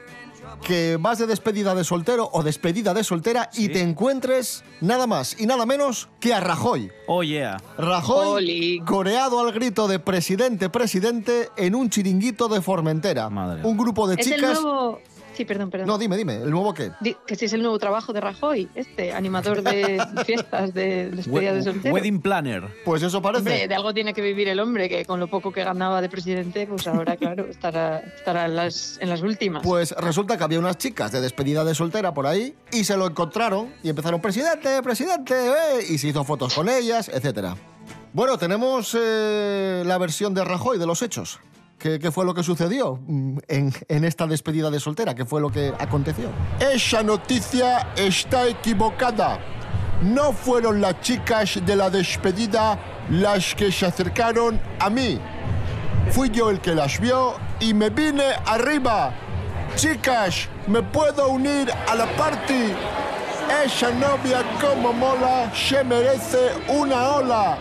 Que 0.63 0.97
vas 0.99 1.19
de 1.19 1.27
despedida 1.27 1.75
de 1.75 1.83
soltero 1.83 2.29
o 2.31 2.41
despedida 2.41 2.93
de 2.93 3.03
soltera 3.03 3.49
y 3.53 3.69
te 3.69 3.81
encuentres 3.81 4.63
nada 4.81 5.05
más 5.05 5.39
y 5.39 5.45
nada 5.45 5.65
menos 5.65 6.09
que 6.19 6.33
a 6.33 6.39
Rajoy. 6.39 6.89
Oh, 7.07 7.21
yeah. 7.21 7.61
Rajoy, 7.77 8.81
coreado 8.85 9.39
al 9.39 9.51
grito 9.51 9.87
de 9.87 9.99
presidente, 9.99 10.69
presidente, 10.69 11.49
en 11.57 11.75
un 11.75 11.89
chiringuito 11.89 12.47
de 12.47 12.61
Formentera. 12.61 13.27
Un 13.27 13.77
grupo 13.77 14.07
de 14.07 14.15
es 14.15 14.27
el 14.27 14.35
chicas. 14.35 14.61
nuevo... 14.61 14.99
Sí, 15.37 15.45
perdón, 15.45 15.69
perdón. 15.69 15.87
No, 15.87 15.99
dime, 15.99 16.17
dime, 16.17 16.37
¿el 16.37 16.49
nuevo 16.49 16.73
qué? 16.73 16.91
Di- 16.99 17.15
Que 17.27 17.35
si 17.35 17.45
es 17.45 17.53
el 17.53 17.61
nuevo 17.61 17.77
trabajo 17.77 18.11
de 18.11 18.19
Rajoy, 18.21 18.67
este, 18.73 19.13
animador 19.13 19.61
de 19.61 20.03
fiestas, 20.25 20.73
de 20.73 21.11
despedida 21.11 21.53
de 21.53 21.61
soltero. 21.61 21.93
Wedding 21.93 22.19
planner. 22.21 22.63
Pues 22.83 23.03
eso 23.03 23.21
parece. 23.21 23.39
Hombre, 23.41 23.67
de 23.67 23.75
algo 23.75 23.93
tiene 23.93 24.15
que 24.15 24.21
vivir 24.23 24.47
el 24.47 24.59
hombre, 24.59 24.89
que 24.89 25.05
con 25.05 25.19
lo 25.19 25.27
poco 25.27 25.51
que 25.51 25.63
ganaba 25.63 26.01
de 26.01 26.09
presidente, 26.09 26.65
pues 26.65 26.87
ahora, 26.87 27.15
claro, 27.17 27.45
estará, 27.45 27.99
estará 27.99 28.45
en, 28.45 28.55
las, 28.55 28.97
en 28.99 29.09
las 29.09 29.21
últimas. 29.21 29.61
Pues 29.61 29.91
resulta 29.91 30.37
que 30.39 30.43
había 30.43 30.57
unas 30.57 30.77
chicas 30.79 31.11
de 31.11 31.21
despedida 31.21 31.63
de 31.63 31.75
soltera 31.75 32.13
por 32.15 32.25
ahí 32.25 32.55
y 32.71 32.83
se 32.83 32.97
lo 32.97 33.05
encontraron 33.05 33.71
y 33.83 33.89
empezaron, 33.89 34.19
presidente, 34.19 34.81
presidente, 34.81 35.35
eh", 35.35 35.85
y 35.87 35.99
se 35.99 36.07
hizo 36.07 36.23
fotos 36.23 36.55
con 36.55 36.67
ellas, 36.67 37.09
etcétera. 37.13 37.55
Bueno, 38.11 38.39
tenemos 38.39 38.97
eh, 38.99 39.83
la 39.85 39.99
versión 39.99 40.33
de 40.33 40.43
Rajoy 40.43 40.79
de 40.79 40.87
los 40.87 41.03
hechos. 41.03 41.39
¿Qué, 41.77 42.11
fue 42.11 42.25
lo 42.25 42.33
que 42.33 42.43
sucedió 42.43 42.99
mm, 43.07 43.37
en, 43.47 43.73
en 43.87 44.03
esta 44.03 44.25
despedida 44.25 44.71
de 44.71 44.79
soltera? 44.79 45.13
¿Qué 45.13 45.25
fue 45.25 45.41
lo 45.41 45.51
que 45.51 45.73
aconteció? 45.77 46.29
Esa 46.59 47.03
noticia 47.03 47.93
está 47.95 48.47
equivocada. 48.47 49.39
No 50.01 50.33
fueron 50.33 50.81
las 50.81 51.01
chicas 51.01 51.59
de 51.65 51.75
la 51.75 51.89
despedida 51.89 52.79
las 53.09 53.55
que 53.55 53.71
se 53.71 53.85
acercaron 53.85 54.59
a 54.79 54.89
mí. 54.89 55.19
Fui 56.11 56.29
yo 56.29 56.49
el 56.49 56.59
que 56.61 56.73
las 56.73 56.99
vio 56.99 57.35
y 57.59 57.73
me 57.73 57.89
vine 57.89 58.25
arriba. 58.45 59.13
Chicas, 59.75 60.47
¿me 60.67 60.81
puedo 60.81 61.29
unir 61.29 61.71
a 61.87 61.95
la 61.95 62.05
party? 62.15 62.73
Esa 63.65 63.91
novia 63.91 64.43
como 64.59 64.93
mola 64.93 65.51
se 65.53 65.83
merece 65.83 66.51
una 66.67 67.09
ola. 67.15 67.57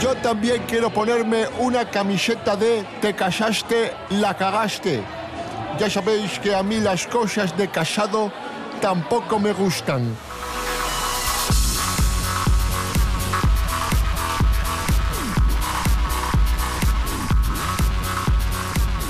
Yo 0.00 0.14
también 0.16 0.62
quiero 0.66 0.90
ponerme 0.90 1.46
una 1.58 1.88
camiseta 1.90 2.56
de 2.56 2.84
Te 3.02 3.14
casaste, 3.14 3.92
la 4.10 4.34
cagaste. 4.36 5.02
Ya 5.78 5.90
sabéis 5.90 6.38
que 6.38 6.54
a 6.54 6.62
mí 6.62 6.78
las 6.78 7.06
cosas 7.06 7.56
de 7.56 7.68
casado 7.68 8.32
tampoco 8.80 9.38
me 9.38 9.52
gustan. 9.52 10.16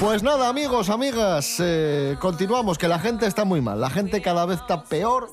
Pues 0.01 0.23
nada, 0.23 0.49
amigos, 0.49 0.89
amigas, 0.89 1.57
eh, 1.59 2.17
continuamos, 2.21 2.79
que 2.79 2.89
la 2.89 2.99
gente 2.99 3.27
está 3.27 3.45
muy 3.45 3.61
mal. 3.61 3.81
La 3.81 3.91
gente 3.91 4.23
cada 4.23 4.47
vez 4.47 4.59
está 4.61 4.83
peor, 4.85 5.31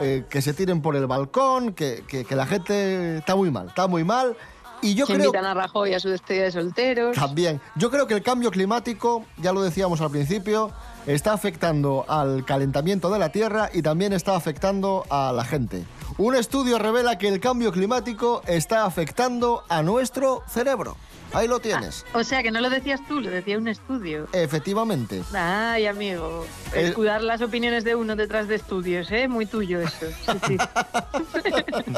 eh, 0.00 0.24
que 0.28 0.42
se 0.42 0.52
tiren 0.52 0.82
por 0.82 0.96
el 0.96 1.06
balcón, 1.06 1.72
que, 1.74 2.02
que- 2.08 2.24
que 2.24 2.34
la 2.34 2.44
gente 2.46 3.18
está 3.18 3.36
muy 3.36 3.52
mal, 3.52 3.68
está 3.68 3.86
muy 3.86 4.02
mal. 4.02 4.36
Y 4.82 4.94
yo 4.94 5.06
creo... 5.06 5.18
invitan 5.18 5.44
a 5.44 5.54
Rajoy 5.54 5.94
a 5.94 6.00
su 6.00 6.08
despedida 6.08 6.44
de 6.44 6.52
solteros. 6.52 7.16
También. 7.16 7.60
Yo 7.76 7.90
creo 7.90 8.06
que 8.06 8.14
el 8.14 8.22
cambio 8.22 8.50
climático, 8.50 9.24
ya 9.38 9.52
lo 9.52 9.62
decíamos 9.62 10.00
al 10.00 10.10
principio, 10.10 10.70
está 11.06 11.32
afectando 11.32 12.04
al 12.08 12.44
calentamiento 12.44 13.10
de 13.10 13.18
la 13.18 13.30
Tierra 13.30 13.70
y 13.72 13.82
también 13.82 14.12
está 14.12 14.36
afectando 14.36 15.04
a 15.10 15.32
la 15.32 15.44
gente. 15.44 15.84
Un 16.18 16.34
estudio 16.34 16.78
revela 16.78 17.18
que 17.18 17.28
el 17.28 17.40
cambio 17.40 17.72
climático 17.72 18.42
está 18.46 18.84
afectando 18.84 19.64
a 19.68 19.82
nuestro 19.82 20.42
cerebro. 20.48 20.96
Ahí 21.32 21.46
lo 21.48 21.60
tienes. 21.60 22.04
O 22.12 22.24
sea, 22.24 22.42
que 22.42 22.50
no 22.50 22.60
lo 22.60 22.68
decías 22.70 23.00
tú, 23.06 23.20
lo 23.20 23.30
decía 23.30 23.56
un 23.58 23.68
estudio. 23.68 24.28
Efectivamente. 24.32 25.22
Ay, 25.32 25.86
amigo. 25.86 26.44
El- 26.74 26.86
Escudar 26.86 27.22
las 27.22 27.40
opiniones 27.42 27.84
de 27.84 27.94
uno 27.94 28.16
detrás 28.16 28.48
de 28.48 28.56
estudios, 28.56 29.10
¿eh? 29.12 29.28
Muy 29.28 29.46
tuyo 29.46 29.80
eso. 29.80 30.06
Sí, 30.26 30.38
sí. 30.46 30.56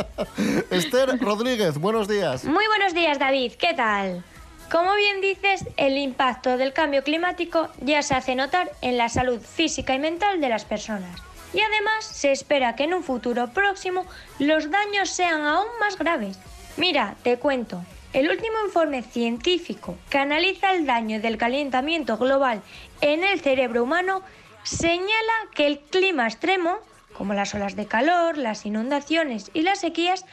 Esther 0.71 1.19
Rodríguez, 1.21 1.79
buenos 1.79 2.09
días. 2.09 2.45
Muy 2.45 2.67
buenos 2.67 2.95
días, 2.95 3.19
David. 3.19 3.53
¿Qué 3.59 3.75
tal? 3.75 4.25
Como 4.71 4.95
bien 4.95 5.21
dices, 5.21 5.65
el 5.77 5.99
impacto 5.99 6.57
del 6.57 6.73
cambio 6.73 7.03
climático 7.05 7.69
ya 7.81 8.03
se 8.03 8.15
hace 8.15 8.35
notar 8.35 8.71
en 8.81 8.97
la 8.97 9.09
salud 9.09 9.41
física 9.41 9.95
y 9.95 9.99
mental 9.99 10.41
de 10.41 10.49
las 10.49 10.65
personas. 10.65 11.21
Y 11.53 11.61
además 11.61 12.05
se 12.07 12.33
espera 12.33 12.75
que 12.75 12.85
en 12.85 12.95
un 12.95 13.05
futuro 13.05 13.49
próximo 13.49 14.07
los 14.39 14.71
daños 14.71 15.11
sean 15.11 15.43
aún 15.43 15.67
más 15.81 15.99
graves. 15.99 16.39
Mira, 16.79 17.15
te 17.23 17.39
cuento. 17.39 17.83
El 18.13 18.29
último 18.29 18.57
informe 18.67 19.03
científico 19.03 19.97
que 20.11 20.19
analiza 20.19 20.75
el 20.75 20.85
daño 20.85 21.19
del 21.21 21.39
calentamiento 21.39 22.19
global 22.19 22.63
en 23.01 23.25
el 23.25 23.41
cerebro 23.41 23.85
humano 23.85 24.21
señala 24.65 25.33
que 25.55 25.67
el 25.67 25.81
clima 25.81 26.27
extremo, 26.27 26.77
como 27.15 27.33
las 27.33 27.55
olas 27.55 27.75
de 27.75 27.87
calor, 27.87 28.37
las 28.37 28.67
inundaciones 28.67 29.51
y 29.55 29.63
las 29.63 29.81
sequías, 29.81 30.27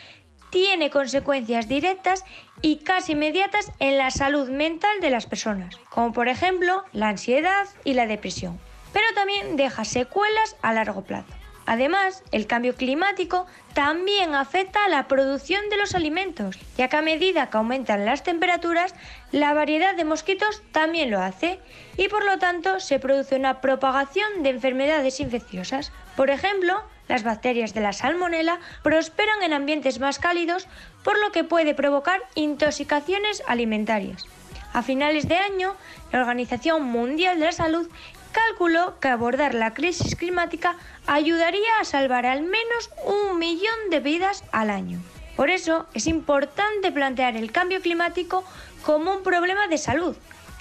tiene 0.50 0.90
consecuencias 0.90 1.70
directas 1.70 2.26
y 2.62 2.80
casi 2.80 3.14
inmediatas 3.14 3.72
en 3.80 3.98
la 3.98 4.12
salud 4.12 4.50
mental 4.50 5.00
de 5.00 5.12
las 5.12 5.26
personas, 5.26 5.78
como 5.90 6.12
por 6.12 6.28
ejemplo 6.28 6.84
la 6.92 7.08
ansiedad 7.08 7.66
y 7.86 7.94
la 7.94 8.08
depresión. 8.08 8.60
Pero 8.92 9.06
también 9.16 9.56
deja 9.56 9.86
secuelas 9.86 10.58
a 10.62 10.74
largo 10.74 11.06
plazo. 11.06 11.39
Además, 11.70 12.24
el 12.32 12.48
cambio 12.48 12.74
climático 12.74 13.46
también 13.76 14.34
afecta 14.34 14.84
a 14.86 14.90
la 14.90 15.08
producción 15.08 15.70
de 15.70 15.78
los 15.78 15.94
alimentos, 15.94 16.58
ya 16.76 16.88
que 16.88 16.98
a 16.98 17.04
medida 17.04 17.52
que 17.52 17.58
aumentan 17.58 18.06
las 18.06 18.24
temperaturas, 18.24 18.96
la 19.32 19.54
variedad 19.54 19.94
de 19.94 20.04
mosquitos 20.04 20.64
también 20.72 21.12
lo 21.12 21.22
hace 21.22 21.60
y 21.96 22.08
por 22.08 22.26
lo 22.26 22.40
tanto 22.40 22.80
se 22.80 22.98
produce 22.98 23.36
una 23.36 23.62
propagación 23.62 24.42
de 24.42 24.50
enfermedades 24.50 25.20
infecciosas. 25.20 25.92
Por 26.16 26.32
ejemplo, 26.32 26.82
las 27.08 27.22
bacterias 27.22 27.76
de 27.76 27.82
la 27.82 27.94
salmonela 27.94 28.60
prosperan 28.82 29.44
en 29.44 29.54
ambientes 29.54 30.00
más 30.00 30.18
cálidos, 30.18 30.68
por 31.04 31.20
lo 31.20 31.32
que 31.32 31.44
puede 31.44 31.76
provocar 31.76 32.20
intoxicaciones 32.34 33.44
alimentarias. 33.46 34.26
A 34.74 34.82
finales 34.82 35.28
de 35.28 35.38
año, 35.38 35.76
la 36.12 36.22
Organización 36.22 36.84
Mundial 36.84 37.40
de 37.40 37.46
la 37.46 37.52
Salud 37.52 37.88
calculó 38.32 39.00
que 39.00 39.08
abordar 39.08 39.54
la 39.54 39.74
crisis 39.74 40.16
climática 40.16 40.76
ayudaría 41.08 41.80
a 41.80 41.86
salvar 41.86 42.26
al 42.26 42.42
menos 42.42 42.90
un 43.06 43.40
millón 43.40 43.90
de 43.90 44.00
vidas 44.00 44.44
al 44.52 44.70
año. 44.70 45.00
Por 45.36 45.50
eso 45.50 45.88
es 45.94 46.08
importante 46.08 46.92
plantear 46.92 47.36
el 47.36 47.52
cambio 47.52 47.82
climático 47.82 48.44
como 48.84 49.14
un 49.14 49.24
problema 49.24 49.68
de 49.68 49.78
salud, 49.78 50.16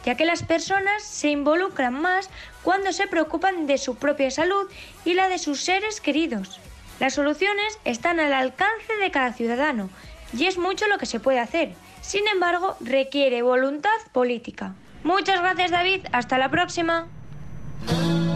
ya 0.04 0.16
que 0.16 0.24
las 0.24 0.42
personas 0.42 1.02
se 1.02 1.30
involucran 1.30 1.94
más 1.94 2.30
cuando 2.62 2.92
se 2.92 3.06
preocupan 3.06 3.66
de 3.66 3.78
su 3.78 3.96
propia 3.96 4.30
salud 4.30 4.70
y 5.04 5.14
la 5.14 5.28
de 5.28 5.38
sus 5.38 5.60
seres 5.62 6.00
queridos. 6.00 6.60
Las 7.00 7.14
soluciones 7.14 7.78
están 7.84 8.20
al 8.20 8.32
alcance 8.32 8.96
de 9.00 9.10
cada 9.10 9.32
ciudadano 9.32 9.90
y 10.32 10.46
es 10.46 10.58
mucho 10.58 10.86
lo 10.88 10.98
que 10.98 11.06
se 11.06 11.20
puede 11.20 11.40
hacer. 11.40 11.72
Sin 12.00 12.26
embargo, 12.28 12.76
requiere 12.80 13.42
voluntad 13.42 13.90
política. 14.12 14.74
Muchas 15.04 15.40
gracias 15.40 15.70
David, 15.70 16.06
hasta 16.12 16.38
la 16.38 16.50
próxima. 16.50 17.08
Esto 17.86 18.27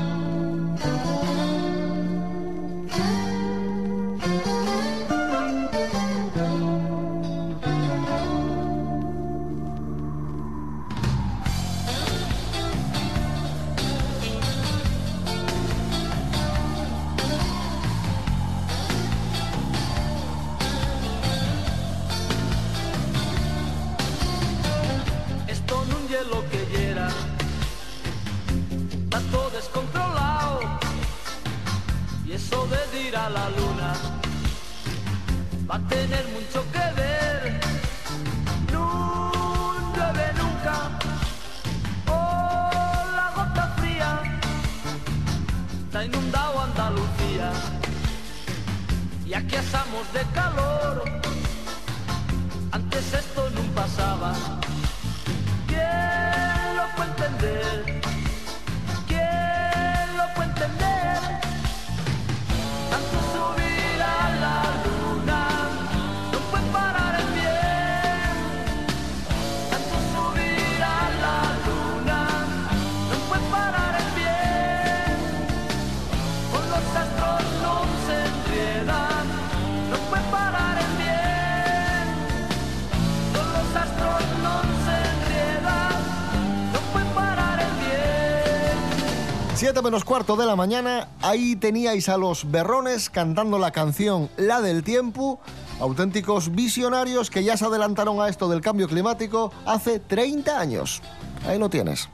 7 89.83 89.91
menos 89.91 90.05
cuarto 90.05 90.37
de 90.37 90.47
la 90.47 90.55
mañana, 90.55 91.09
ahí 91.23 91.57
teníais 91.57 92.09
a 92.09 92.17
los 92.17 92.49
berrones 92.53 93.11
cantando 93.11 93.59
la 93.59 93.73
canción 93.73 94.31
La 94.37 94.61
del 94.61 94.85
Tiempo, 94.85 95.41
auténticos 95.81 96.53
visionarios 96.53 97.31
que 97.31 97.43
ya 97.43 97.57
se 97.57 97.65
adelantaron 97.65 98.21
a 98.21 98.29
esto 98.29 98.49
del 98.49 98.61
cambio 98.61 98.87
climático 98.87 99.53
hace 99.67 99.99
30 99.99 100.61
años. 100.61 101.03
Ahí 101.49 101.59
lo 101.59 101.69
tienes. 101.69 102.09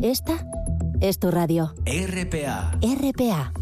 Esta 0.00 0.46
es 1.02 1.18
tu 1.18 1.30
radio. 1.30 1.74
RPA. 1.84 2.70
RPA. 2.80 3.52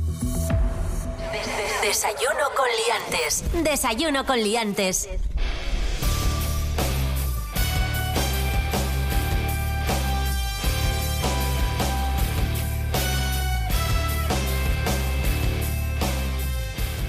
Desayuno 1.83 2.45
con 2.57 2.69
liantes. 2.87 3.45
Desayuno 3.65 4.25
con 4.25 4.39
liantes. 4.39 5.09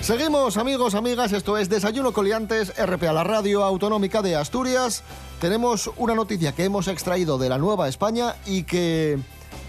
Seguimos, 0.05 0.57
amigos, 0.57 0.93
amigas, 0.93 1.33
esto 1.33 1.57
es 1.57 1.67
Desayuno 1.67 2.13
Coliantes, 2.13 2.71
RPA, 2.77 3.11
la 3.11 3.23
radio 3.23 3.63
autonómica 3.63 4.21
de 4.21 4.35
Asturias. 4.35 5.01
Tenemos 5.41 5.89
una 5.97 6.13
noticia 6.13 6.51
que 6.51 6.63
hemos 6.63 6.87
extraído 6.87 7.39
de 7.39 7.49
la 7.49 7.57
Nueva 7.57 7.87
España 7.87 8.35
y 8.45 8.65
que, 8.65 9.17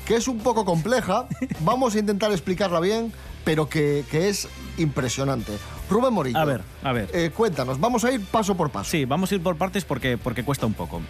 que 0.05 0.17
es 0.17 0.29
un 0.29 0.41
poco 0.41 0.67
compleja. 0.67 1.25
Vamos 1.61 1.95
a 1.95 2.01
intentar 2.01 2.33
explicarla 2.33 2.81
bien, 2.81 3.15
pero 3.47 3.71
que, 3.71 4.05
que 4.11 4.29
es 4.29 4.47
impresionante. 4.77 5.53
Rubén 5.89 6.13
Morillo. 6.13 6.37
A 6.39 6.45
ver, 6.45 6.61
a 6.83 6.93
ver. 6.93 7.09
eh, 7.15 7.31
cuéntanos, 7.35 7.81
vamos 7.81 8.05
a 8.05 8.13
ir 8.13 8.23
paso 8.23 8.57
por 8.57 8.69
paso. 8.71 8.91
Sí, 8.91 9.07
vamos 9.07 9.33
a 9.33 9.37
ir 9.37 9.43
por 9.43 9.57
partes 9.57 9.87
porque, 9.87 10.19
porque 10.19 10.45
cuesta 10.45 10.67
un 10.67 10.75
poco. 10.75 11.01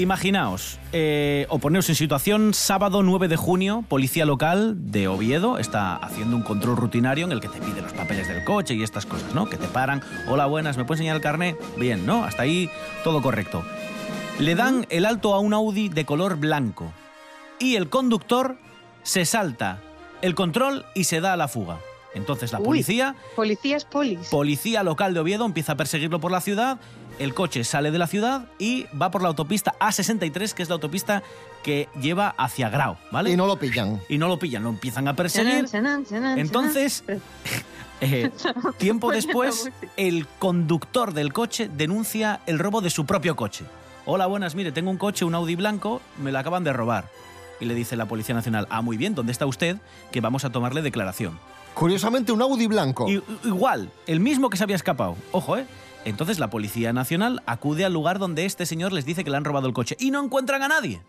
Imaginaos, 0.00 0.78
eh, 0.94 1.44
o 1.50 1.58
poneros 1.58 1.90
en 1.90 1.94
situación, 1.94 2.54
sábado 2.54 3.02
9 3.02 3.28
de 3.28 3.36
junio, 3.36 3.84
policía 3.86 4.24
local 4.24 4.90
de 4.90 5.08
Oviedo 5.08 5.58
está 5.58 5.96
haciendo 5.96 6.36
un 6.36 6.42
control 6.42 6.78
rutinario 6.78 7.26
en 7.26 7.32
el 7.32 7.40
que 7.42 7.48
te 7.48 7.60
pide 7.60 7.82
los 7.82 7.92
papeles 7.92 8.26
del 8.26 8.42
coche 8.44 8.72
y 8.72 8.82
estas 8.82 9.04
cosas, 9.04 9.34
¿no? 9.34 9.44
Que 9.44 9.58
te 9.58 9.68
paran, 9.68 10.00
hola, 10.26 10.46
buenas, 10.46 10.78
¿me 10.78 10.86
puedes 10.86 11.00
enseñar 11.00 11.16
el 11.16 11.22
carné? 11.22 11.54
Bien, 11.76 12.06
¿no? 12.06 12.24
Hasta 12.24 12.44
ahí 12.44 12.70
todo 13.04 13.20
correcto. 13.20 13.62
Le 14.38 14.54
dan 14.54 14.86
el 14.88 15.04
alto 15.04 15.34
a 15.34 15.38
un 15.38 15.52
Audi 15.52 15.90
de 15.90 16.06
color 16.06 16.36
blanco 16.38 16.90
y 17.58 17.76
el 17.76 17.90
conductor 17.90 18.56
se 19.02 19.26
salta 19.26 19.82
el 20.22 20.34
control 20.34 20.86
y 20.94 21.04
se 21.04 21.20
da 21.20 21.34
a 21.34 21.36
la 21.36 21.46
fuga. 21.46 21.76
Entonces 22.14 22.52
la 22.52 22.58
Uy, 22.58 22.64
policía 22.64 23.14
Policías 23.36 23.84
polis. 23.84 24.28
Policía 24.30 24.82
local 24.82 25.14
de 25.14 25.20
Oviedo 25.20 25.44
empieza 25.44 25.72
a 25.72 25.76
perseguirlo 25.76 26.20
por 26.20 26.32
la 26.32 26.40
ciudad. 26.40 26.78
El 27.20 27.34
coche 27.34 27.64
sale 27.64 27.90
de 27.90 27.98
la 27.98 28.06
ciudad 28.06 28.46
y 28.58 28.86
va 29.00 29.10
por 29.10 29.20
la 29.20 29.28
autopista 29.28 29.74
A63, 29.78 30.54
que 30.54 30.62
es 30.62 30.70
la 30.70 30.76
autopista 30.76 31.22
que 31.62 31.86
lleva 32.00 32.34
hacia 32.38 32.70
Grau, 32.70 32.96
¿vale? 33.12 33.30
Y 33.30 33.36
no 33.36 33.46
lo 33.46 33.58
pillan. 33.58 34.00
Y 34.08 34.16
no 34.16 34.26
lo 34.26 34.38
pillan, 34.38 34.62
lo 34.62 34.70
empiezan 34.70 35.06
a 35.06 35.14
perseguir. 35.14 35.66
Chanan, 35.66 36.06
chanan, 36.06 36.06
chanan, 36.06 36.38
Entonces, 36.38 37.04
eh, 38.00 38.30
tiempo 38.78 39.12
después, 39.12 39.70
el 39.98 40.26
conductor 40.38 41.12
del 41.12 41.34
coche 41.34 41.68
denuncia 41.68 42.40
el 42.46 42.58
robo 42.58 42.80
de 42.80 42.88
su 42.88 43.04
propio 43.04 43.36
coche. 43.36 43.66
Hola, 44.06 44.24
buenas, 44.24 44.54
mire, 44.54 44.72
tengo 44.72 44.90
un 44.90 44.96
coche, 44.96 45.26
un 45.26 45.34
Audi 45.34 45.56
blanco, 45.56 46.00
me 46.22 46.32
lo 46.32 46.38
acaban 46.38 46.64
de 46.64 46.72
robar. 46.72 47.10
Y 47.60 47.66
le 47.66 47.74
dice 47.74 47.96
la 47.96 48.06
Policía 48.06 48.34
Nacional, 48.34 48.66
ah, 48.70 48.80
muy 48.80 48.96
bien, 48.96 49.14
¿dónde 49.14 49.32
está 49.32 49.44
usted? 49.44 49.76
Que 50.10 50.22
vamos 50.22 50.46
a 50.46 50.50
tomarle 50.50 50.80
declaración. 50.80 51.38
Curiosamente, 51.74 52.32
un 52.32 52.40
Audi 52.40 52.66
blanco. 52.66 53.06
Igual, 53.44 53.90
el 54.06 54.20
mismo 54.20 54.48
que 54.48 54.56
se 54.56 54.64
había 54.64 54.76
escapado. 54.76 55.16
Ojo, 55.32 55.58
¿eh? 55.58 55.66
Entonces 56.04 56.38
la 56.38 56.48
Policía 56.50 56.92
Nacional 56.92 57.42
acude 57.46 57.84
al 57.84 57.92
lugar 57.92 58.18
donde 58.18 58.44
este 58.46 58.66
señor 58.66 58.92
les 58.92 59.04
dice 59.04 59.22
que 59.24 59.30
le 59.30 59.36
han 59.36 59.44
robado 59.44 59.66
el 59.66 59.72
coche 59.74 59.96
y 59.98 60.10
no 60.10 60.22
encuentran 60.24 60.62
a 60.62 60.68
nadie. 60.68 61.02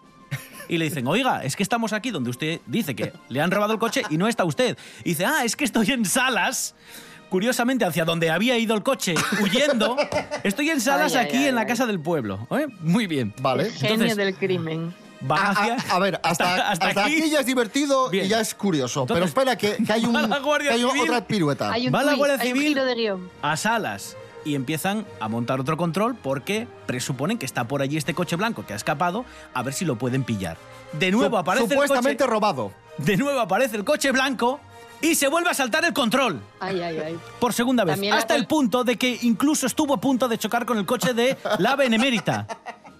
Y 0.67 0.77
le 0.77 0.85
dicen, 0.85 1.05
oiga, 1.07 1.43
es 1.43 1.55
que 1.55 1.63
estamos 1.63 1.91
aquí 1.91 2.11
donde 2.11 2.29
usted 2.29 2.61
dice 2.65 2.95
que 2.95 3.11
le 3.29 3.41
han 3.41 3.51
robado 3.51 3.73
el 3.73 3.79
coche 3.79 4.03
y 4.09 4.17
no 4.17 4.27
está 4.27 4.43
usted. 4.45 4.77
Y 5.03 5.09
dice, 5.09 5.25
ah, 5.25 5.43
es 5.43 5.55
que 5.55 5.65
estoy 5.65 5.91
en 5.91 6.05
Salas. 6.05 6.75
Curiosamente, 7.29 7.85
hacia 7.85 8.03
donde 8.03 8.29
había 8.29 8.57
ido 8.57 8.75
el 8.75 8.83
coche 8.83 9.15
huyendo, 9.41 9.95
estoy 10.43 10.69
en 10.69 10.81
Salas 10.81 11.15
Ay, 11.15 11.25
aquí 11.25 11.37
ay, 11.37 11.45
en 11.47 11.55
la 11.55 11.65
casa 11.65 11.85
del 11.85 11.99
pueblo. 11.99 12.45
¿eh? 12.51 12.67
Muy 12.81 13.07
bien. 13.07 13.33
Vale. 13.41 13.69
Genio 13.71 13.93
Entonces, 13.93 14.17
del 14.17 14.35
crimen. 14.35 14.93
van 15.21 15.39
A, 15.39 15.49
hacia... 15.51 15.75
a- 15.75 15.95
a 15.95 15.99
ver, 15.99 16.19
hasta, 16.23 16.55
hasta 16.71 16.87
hasta 16.89 17.03
aquí- 17.05 17.21
aquí 17.21 17.29
ya 17.29 17.39
es 17.39 17.45
divertido 17.45 18.09
Bien. 18.09 18.25
y 18.25 18.29
ya 18.29 18.41
es 18.41 18.53
curioso. 18.53 19.05
pero 19.05 19.23
espera, 19.25 19.57
que, 19.57 19.77
que 19.77 19.93
hay, 19.93 20.03
un, 20.05 20.13
que 20.13 20.69
hay 20.69 20.83
otra 20.83 21.25
pirueta. 21.25 21.71
Hay 21.71 21.87
un, 21.87 21.93
Va 21.95 22.03
la 22.03 22.15
Guardia 22.15 22.37
hay 22.41 22.51
un 22.51 22.57
Civil. 22.57 22.67
giro 22.73 22.85
de 22.85 22.95
guion. 22.95 23.29
a 23.41 23.55
Salas 23.55 24.17
y 24.45 24.55
empiezan 24.55 25.05
a 25.19 25.27
montar 25.27 25.59
otro 25.59 25.77
control 25.77 26.15
porque 26.15 26.67
presuponen 26.85 27.37
que 27.37 27.45
está 27.45 27.67
por 27.67 27.81
allí 27.81 27.97
este 27.97 28.13
coche 28.13 28.35
blanco 28.35 28.65
que 28.65 28.73
ha 28.73 28.75
escapado 28.75 29.25
a 29.53 29.63
ver 29.63 29.73
si 29.73 29.85
lo 29.85 29.97
pueden 29.97 30.23
pillar. 30.23 30.57
De 30.93 31.11
nuevo 31.11 31.37
aparece 31.37 31.65
el 31.65 31.71
Supuestamente 31.71 32.23
coche, 32.23 32.31
robado. 32.33 32.71
de 32.97 33.17
nuevo 33.17 33.39
aparece 33.39 33.77
el 33.77 33.83
coche 33.85 34.11
blanco 34.11 34.59
y 35.01 35.15
se 35.15 35.27
vuelve 35.27 35.49
a 35.49 35.53
saltar 35.53 35.83
el 35.85 35.93
control 35.93 36.41
Ay, 36.59 36.79
ay, 36.81 36.97
ay. 36.99 37.19
por 37.39 37.53
segunda 37.53 37.83
vez, 37.83 37.93
También 37.95 38.13
hasta 38.13 38.35
el 38.35 38.45
punto 38.45 38.83
de 38.83 38.97
que 38.97 39.17
incluso 39.23 39.65
estuvo 39.65 39.93
a 39.95 40.01
punto 40.01 40.27
de 40.27 40.37
chocar 40.37 40.65
con 40.65 40.77
el 40.77 40.85
coche 40.85 41.13
de 41.13 41.37
la 41.59 41.75
Benemérita. 41.75 42.45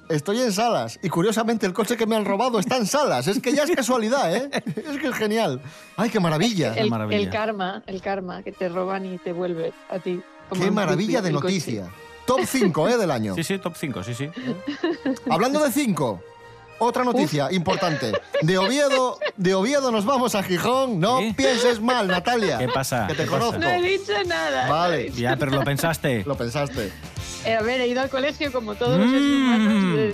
Estoy 0.09 0.41
en 0.41 0.51
Salas 0.51 0.99
y 1.01 1.07
curiosamente 1.07 1.65
el 1.65 1.71
coche 1.73 1.95
que 1.95 2.05
me 2.05 2.17
han 2.17 2.25
robado 2.25 2.59
está 2.59 2.75
en 2.75 2.85
Salas. 2.85 3.27
Es 3.27 3.39
que 3.39 3.53
ya 3.53 3.63
es 3.63 3.71
casualidad, 3.71 4.35
¿eh? 4.35 4.49
Es 4.75 4.97
que 4.99 5.07
es 5.07 5.15
genial. 5.15 5.61
¡Ay, 5.95 6.09
qué 6.09 6.19
maravilla! 6.19 6.73
El, 6.75 6.89
maravilla. 6.89 7.17
el 7.21 7.29
karma, 7.29 7.81
el 7.87 8.01
karma, 8.01 8.43
que 8.43 8.51
te 8.51 8.67
roban 8.67 9.05
y 9.05 9.17
te 9.19 9.31
vuelve 9.31 9.71
a 9.89 9.99
ti. 9.99 10.21
Como 10.51 10.63
¡Qué 10.65 10.71
maravilla 10.71 11.21
de 11.21 11.31
noticia! 11.31 11.87
Top 12.25 12.41
5, 12.45 12.89
¿eh? 12.89 12.97
Del 12.97 13.09
año. 13.09 13.35
Sí, 13.35 13.43
sí, 13.43 13.57
top 13.57 13.73
5, 13.77 14.03
sí, 14.03 14.13
sí. 14.13 14.29
Hablando 15.29 15.63
de 15.63 15.71
5, 15.71 16.21
otra 16.79 17.03
noticia 17.03 17.51
importante. 17.51 18.11
De 18.41 18.57
Oviedo, 18.57 19.17
de 19.37 19.53
Oviedo 19.55 19.91
nos 19.91 20.05
vamos 20.05 20.35
a 20.35 20.43
Gijón. 20.43 20.99
No 20.99 21.19
¿Sí? 21.19 21.33
pienses 21.37 21.79
mal, 21.79 22.07
Natalia. 22.07 22.57
¿Qué 22.57 22.67
pasa? 22.67 23.07
Que 23.07 23.15
te 23.15 23.25
conozco. 23.25 23.59
No 23.59 23.67
he 23.69 23.81
dicho 23.81 24.11
nada. 24.27 24.67
Vale, 24.69 25.09
Ya, 25.11 25.35
pero 25.37 25.51
lo 25.51 25.63
pensaste. 25.63 26.23
lo 26.25 26.35
pensaste. 26.35 26.91
Eh, 27.45 27.55
a 27.55 27.61
ver, 27.61 27.81
he 27.81 27.87
ido 27.87 28.01
al 28.01 28.09
colegio 28.09 28.51
como 28.51 28.75
todos 28.75 28.99
los 28.99 29.07
Mm. 29.07 30.11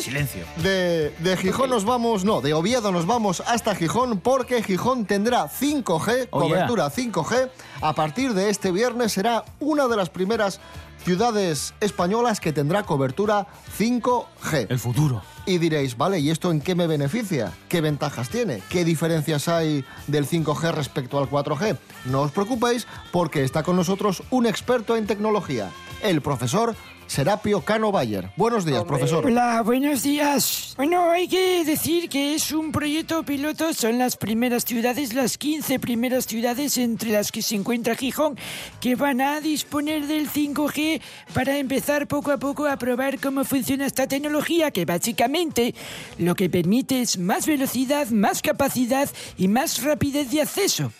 Silencio. 0.00 0.44
De, 0.62 1.10
de 1.18 1.36
Gijón 1.36 1.70
nos 1.70 1.84
vamos, 1.84 2.24
no, 2.24 2.40
de 2.40 2.52
Oviedo 2.54 2.92
nos 2.92 3.06
vamos 3.06 3.42
hasta 3.46 3.74
Gijón 3.74 4.20
porque 4.20 4.62
Gijón 4.62 5.06
tendrá 5.06 5.48
5G, 5.48 6.28
Oh, 6.30 6.40
cobertura 6.40 6.90
5G. 6.90 7.50
A 7.80 7.94
partir 7.94 8.34
de 8.34 8.50
este 8.50 8.70
viernes 8.72 9.12
será 9.12 9.44
una 9.60 9.88
de 9.88 9.96
las 9.96 10.10
primeras 10.10 10.60
ciudades 11.04 11.72
españolas 11.80 12.40
que 12.40 12.52
tendrá 12.52 12.82
cobertura 12.82 13.46
5G. 13.78 14.66
El 14.68 14.78
futuro. 14.78 15.22
Y 15.46 15.56
diréis, 15.58 15.96
vale, 15.96 16.18
¿y 16.20 16.30
esto 16.30 16.50
en 16.50 16.60
qué 16.60 16.74
me 16.74 16.86
beneficia? 16.86 17.52
¿Qué 17.68 17.80
ventajas 17.80 18.28
tiene? 18.28 18.62
¿Qué 18.68 18.84
diferencias 18.84 19.48
hay 19.48 19.84
del 20.06 20.26
5G 20.28 20.72
respecto 20.72 21.18
al 21.18 21.30
4G? 21.30 21.78
No 22.04 22.20
os 22.22 22.30
preocupéis 22.30 22.86
porque 23.10 23.42
está 23.42 23.62
con 23.62 23.76
nosotros 23.76 24.22
un 24.30 24.46
experto 24.46 24.96
en 24.96 25.06
tecnología, 25.06 25.70
el 26.02 26.20
profesor 26.20 26.74
Serapio 27.10 27.60
Cano 27.62 27.90
Bayer. 27.90 28.30
Buenos 28.36 28.64
días, 28.64 28.84
profesor. 28.84 29.26
Hola, 29.26 29.62
buenos 29.62 30.04
días. 30.04 30.74
Bueno, 30.76 31.10
hay 31.10 31.26
que 31.26 31.64
decir 31.64 32.08
que 32.08 32.36
es 32.36 32.52
un 32.52 32.70
proyecto 32.70 33.24
piloto, 33.24 33.74
son 33.74 33.98
las 33.98 34.16
primeras 34.16 34.64
ciudades, 34.64 35.12
las 35.12 35.36
15 35.36 35.80
primeras 35.80 36.28
ciudades 36.28 36.78
entre 36.78 37.10
las 37.10 37.32
que 37.32 37.42
se 37.42 37.56
encuentra 37.56 37.96
Gijón, 37.96 38.38
que 38.80 38.94
van 38.94 39.20
a 39.20 39.40
disponer 39.40 40.06
del 40.06 40.30
5G 40.30 41.00
para 41.34 41.58
empezar 41.58 42.06
poco 42.06 42.30
a 42.30 42.38
poco 42.38 42.68
a 42.68 42.76
probar 42.76 43.18
cómo 43.18 43.42
funciona 43.44 43.86
esta 43.86 44.06
tecnología, 44.06 44.70
que 44.70 44.84
básicamente 44.84 45.74
lo 46.16 46.36
que 46.36 46.48
permite 46.48 47.00
es 47.00 47.18
más 47.18 47.44
velocidad, 47.44 48.06
más 48.10 48.40
capacidad 48.40 49.10
y 49.36 49.48
más 49.48 49.82
rapidez 49.82 50.30
de 50.30 50.42
acceso. 50.42 50.92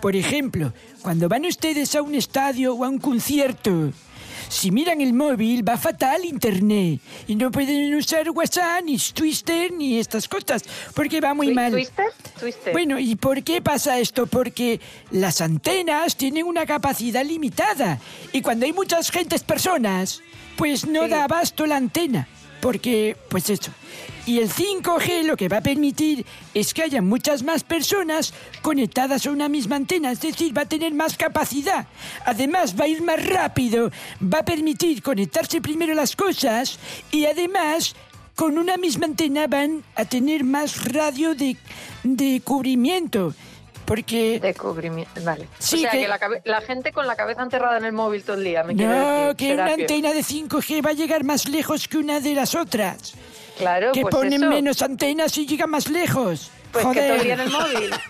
Por 0.00 0.16
ejemplo, 0.16 0.72
cuando 1.02 1.28
van 1.28 1.44
ustedes 1.44 1.94
a 1.94 2.00
un 2.00 2.14
estadio 2.14 2.74
o 2.74 2.84
a 2.84 2.88
un 2.88 2.98
concierto, 2.98 3.92
si 4.48 4.70
miran 4.70 5.00
el 5.00 5.12
móvil, 5.12 5.66
va 5.66 5.76
fatal 5.76 6.24
internet. 6.24 7.00
Y 7.26 7.36
no 7.36 7.50
pueden 7.50 7.94
usar 7.94 8.30
WhatsApp, 8.30 8.82
ni 8.84 8.98
Twitter, 8.98 9.72
ni 9.72 9.98
estas 9.98 10.28
cosas, 10.28 10.64
porque 10.94 11.20
va 11.20 11.34
muy 11.34 11.52
mal. 11.52 11.72
¿Twister? 11.72 12.06
Twister. 12.38 12.72
Bueno, 12.72 12.98
¿y 12.98 13.16
por 13.16 13.42
qué 13.42 13.60
pasa 13.62 13.98
esto? 13.98 14.26
Porque 14.26 14.80
las 15.10 15.40
antenas 15.40 16.16
tienen 16.16 16.44
una 16.44 16.66
capacidad 16.66 17.24
limitada. 17.24 17.98
Y 18.32 18.40
cuando 18.42 18.66
hay 18.66 18.72
muchas 18.72 19.10
gentes 19.10 19.42
personas, 19.42 20.22
pues 20.56 20.86
no 20.86 21.08
da 21.08 21.24
abasto 21.24 21.66
la 21.66 21.76
antena. 21.76 22.28
Porque, 22.60 23.16
pues 23.28 23.50
eso. 23.50 23.70
Y 24.28 24.40
el 24.40 24.50
5G 24.50 25.22
lo 25.22 25.38
que 25.38 25.48
va 25.48 25.56
a 25.56 25.60
permitir 25.62 26.26
es 26.52 26.74
que 26.74 26.82
haya 26.82 27.00
muchas 27.00 27.42
más 27.42 27.64
personas 27.64 28.34
conectadas 28.60 29.26
a 29.26 29.30
una 29.30 29.48
misma 29.48 29.76
antena, 29.76 30.12
es 30.12 30.20
decir, 30.20 30.54
va 30.54 30.62
a 30.62 30.68
tener 30.68 30.92
más 30.92 31.16
capacidad. 31.16 31.86
Además, 32.26 32.78
va 32.78 32.84
a 32.84 32.88
ir 32.88 33.00
más 33.00 33.24
rápido, 33.26 33.90
va 34.22 34.40
a 34.40 34.44
permitir 34.44 35.02
conectarse 35.02 35.62
primero 35.62 35.94
las 35.94 36.14
cosas 36.14 36.78
y 37.10 37.24
además, 37.24 37.96
con 38.34 38.58
una 38.58 38.76
misma 38.76 39.06
antena 39.06 39.46
van 39.46 39.82
a 39.94 40.04
tener 40.04 40.44
más 40.44 40.92
radio 40.92 41.34
de, 41.34 41.56
de 42.04 42.42
cubrimiento. 42.44 43.32
Porque... 43.86 44.38
De 44.40 44.52
cubrimiento, 44.52 45.22
vale. 45.24 45.48
Sí, 45.58 45.76
o 45.76 45.78
sea, 45.78 45.90
que- 45.92 46.00
que, 46.02 46.08
la, 46.08 46.20
la 46.44 46.60
gente 46.60 46.92
con 46.92 47.06
la 47.06 47.16
cabeza 47.16 47.42
enterrada 47.42 47.78
en 47.78 47.86
el 47.86 47.94
móvil 47.94 48.22
todo 48.24 48.36
el 48.36 48.44
día, 48.44 48.62
me 48.62 48.74
No, 48.74 49.28
decir, 49.28 49.36
que 49.36 49.54
una 49.54 49.72
antena 49.72 50.12
de 50.12 50.20
5G 50.20 50.84
va 50.84 50.90
a 50.90 50.92
llegar 50.92 51.24
más 51.24 51.48
lejos 51.48 51.88
que 51.88 51.96
una 51.96 52.20
de 52.20 52.34
las 52.34 52.54
otras. 52.54 53.14
Claro, 53.58 53.92
que 53.92 54.02
pues 54.02 54.14
ponen 54.14 54.34
eso. 54.42 54.48
menos 54.50 54.82
antenas 54.82 55.36
y 55.38 55.46
llega 55.46 55.66
más 55.66 55.88
lejos. 55.88 56.50
Pues 56.72 56.84
Joder. 56.84 57.26
el 57.40 57.50
móvil. 57.50 57.90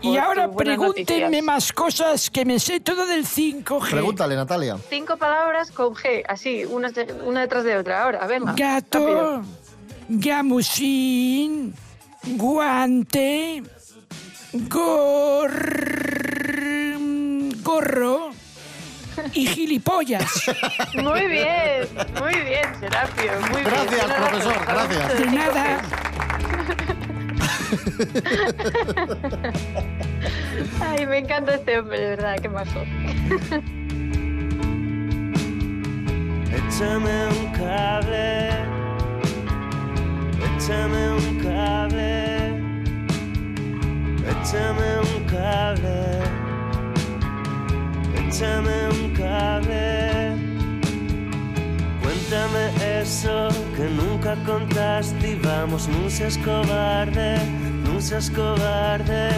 Y 0.00 0.08
Pues, 0.08 0.20
ahora 0.20 0.50
pregúntenme 0.50 1.20
noticias. 1.40 1.42
más 1.44 1.72
cosas 1.72 2.30
que 2.30 2.44
me 2.44 2.58
sé 2.58 2.80
todo 2.80 3.06
del 3.06 3.24
5G. 3.24 3.90
Pregúntale, 3.90 4.34
Natalia. 4.36 4.76
Cinco 4.90 5.16
palabras 5.16 5.70
con 5.70 5.94
G, 5.94 6.24
así, 6.28 6.64
una, 6.64 6.90
una 7.24 7.40
detrás 7.42 7.64
de 7.64 7.76
otra. 7.78 8.02
Ahora, 8.02 8.26
venga. 8.26 8.52
Gato, 8.56 8.98
rápido. 8.98 9.42
gamusín, 10.08 11.74
guante, 12.24 13.62
gor... 14.52 15.52
gorro 17.62 18.27
y 19.34 19.46
gilipollas. 19.46 20.50
Muy 20.94 21.26
bien, 21.26 21.86
muy 22.20 22.34
bien, 22.42 22.64
Serapio. 22.80 23.32
Muy 23.52 23.62
Gracias, 23.62 24.06
bien. 24.06 24.16
Profesor, 24.16 24.56
gracias. 24.66 25.18
De 25.18 25.26
nada. 25.26 25.80
Ay, 30.80 31.06
me 31.06 31.18
encanta 31.18 31.54
este 31.54 31.78
hombre, 31.78 32.00
de 32.00 32.08
verdad, 32.10 32.36
qué 32.40 32.48
majo. 32.48 32.80
Échame 36.50 37.26
un 37.28 37.52
cable, 37.52 38.50
échame 40.56 41.10
un 41.12 41.38
cable, 41.42 42.62
échame 44.30 44.88
un 45.00 45.24
cable, 45.26 45.98
échame 48.28 48.88
un 48.88 49.14
cable. 49.14 50.36
Cuéntame 52.02 53.00
eso 53.00 53.48
que 53.74 53.88
nunca 53.88 54.36
contaste 54.44 55.38
vamos, 55.42 55.88
no 55.88 56.10
seas 56.10 56.36
cobarde, 56.38 57.38
no 57.84 58.00
seas 58.00 58.30
cobarde. 58.30 59.30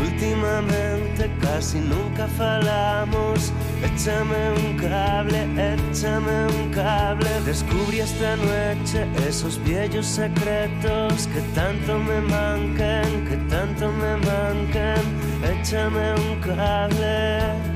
Últimamente 0.00 1.30
casi 1.40 1.80
nunca 1.80 2.28
falamos. 2.38 3.52
Échame 3.82 4.50
un 4.62 4.76
cable, 4.76 5.40
échame 5.72 6.46
un 6.46 6.70
cable. 6.70 7.28
Descubrí 7.44 8.00
esta 8.00 8.36
noche 8.36 9.06
esos 9.28 9.62
viejos 9.64 10.06
secretos 10.06 11.26
que 11.32 11.40
tanto 11.54 11.98
me 11.98 12.20
mancan, 12.20 13.24
que 13.28 13.36
tanto 13.48 13.90
me 13.90 14.16
mancan. 14.16 15.02
Échame 15.42 16.14
un 16.14 16.40
cable, 16.40 17.75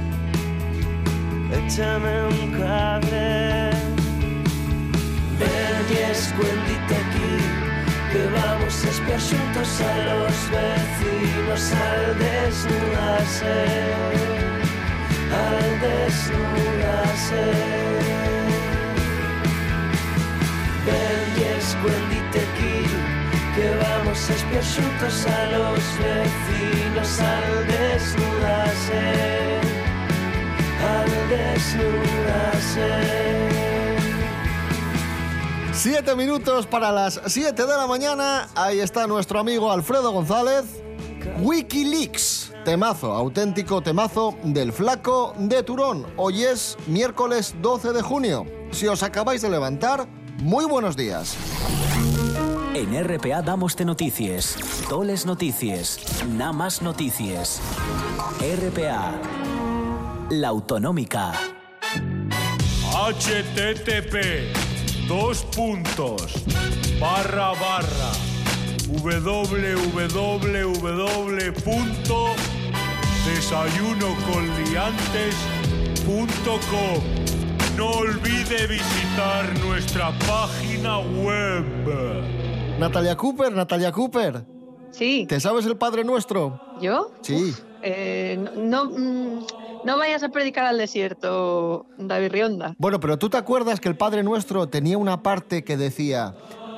échame 1.53 2.25
un 2.25 2.53
cable. 2.53 3.71
Ven 5.39 5.85
y 5.91 5.97
escuéndite 6.13 6.95
aquí, 7.05 7.35
que 8.13 8.23
vamos 8.39 8.75
a 8.85 8.89
espiar 8.89 9.19
a 9.19 9.95
los 10.11 10.37
vecinos 10.55 11.73
al 11.73 12.19
desnudarse, 12.19 13.57
al 15.43 15.69
desnudarse. 15.87 17.45
Ven 20.87 21.23
y 21.37 21.43
escuéndite 21.59 22.39
aquí, 22.47 22.79
que 23.55 23.67
vamos 23.85 24.19
a 24.29 24.33
espiar 24.35 24.67
a 25.27 25.47
los 25.57 25.85
vecinos 25.99 27.21
al 27.21 27.49
desnudarse, 27.67 29.03
Siete 35.73 36.15
minutos 36.15 36.67
para 36.67 36.93
las 36.93 37.21
7 37.27 37.67
de 37.67 37.77
la 37.77 37.87
mañana. 37.87 38.49
Ahí 38.55 38.81
está 38.81 39.07
nuestro 39.07 39.41
amigo 39.41 39.73
Alfredo 39.73 40.13
González. 40.13 40.65
Wikileaks. 41.41 42.53
Temazo, 42.65 43.15
auténtico 43.15 43.81
temazo 43.81 44.37
del 44.43 44.73
flaco 44.73 45.35
de 45.39 45.63
Turón. 45.63 46.07
Hoy 46.17 46.43
es 46.43 46.77
miércoles 46.87 47.55
12 47.63 47.93
de 47.93 48.03
junio. 48.03 48.47
Si 48.73 48.87
os 48.87 49.03
acabáis 49.03 49.41
de 49.41 49.49
levantar, 49.49 50.07
muy 50.39 50.67
buenos 50.67 50.97
días. 50.97 51.37
En 52.75 53.03
RPA 53.03 53.43
damos 53.43 53.77
de 53.77 53.85
noticias, 53.85 54.57
toles 54.89 55.27
noticias, 55.27 55.99
nada 56.29 56.53
más 56.53 56.83
noticias. 56.83 57.61
RPA, 58.39 59.15
la 60.31 60.49
autonómica. 60.49 61.33
http 62.93 64.15
dos 65.09 65.43
puntos 65.57 66.33
barra 67.01 67.51
barra 67.51 68.13
www.desayunoconliantes.com 76.01 77.77
No 77.77 77.91
olvide 77.91 78.67
visitar 78.67 79.59
nuestra 79.61 80.13
página 80.27 80.99
web. 80.99 81.65
Natalia 82.79 83.17
Cooper, 83.17 83.53
Natalia 83.53 83.91
Cooper. 83.93 84.45
Sí. 84.91 85.27
¿Te 85.29 85.41
sabes 85.41 85.67
el 85.67 85.77
Padre 85.77 86.05
Nuestro? 86.05 86.61
¿Yo? 86.81 87.13
Sí. 87.23 87.55
Eh, 87.83 88.37
no, 88.57 88.85
no, 88.85 88.85
mm, 88.91 89.47
no 89.85 89.97
vayas 89.99 90.23
a 90.23 90.29
predicar 90.31 90.67
al 90.67 90.79
desierto, 90.79 91.87
David 91.99 92.31
Rionda. 92.33 92.75
Bueno, 92.79 93.01
pero 93.01 93.19
tú 93.19 93.29
te 93.31 93.37
acuerdas 93.37 93.81
que 93.81 93.89
el 93.89 93.97
Padre 93.97 94.23
Nuestro 94.23 94.69
tenía 94.69 94.99
una 94.99 95.23
parte 95.23 95.65
que 95.65 95.77
decía, 95.77 96.35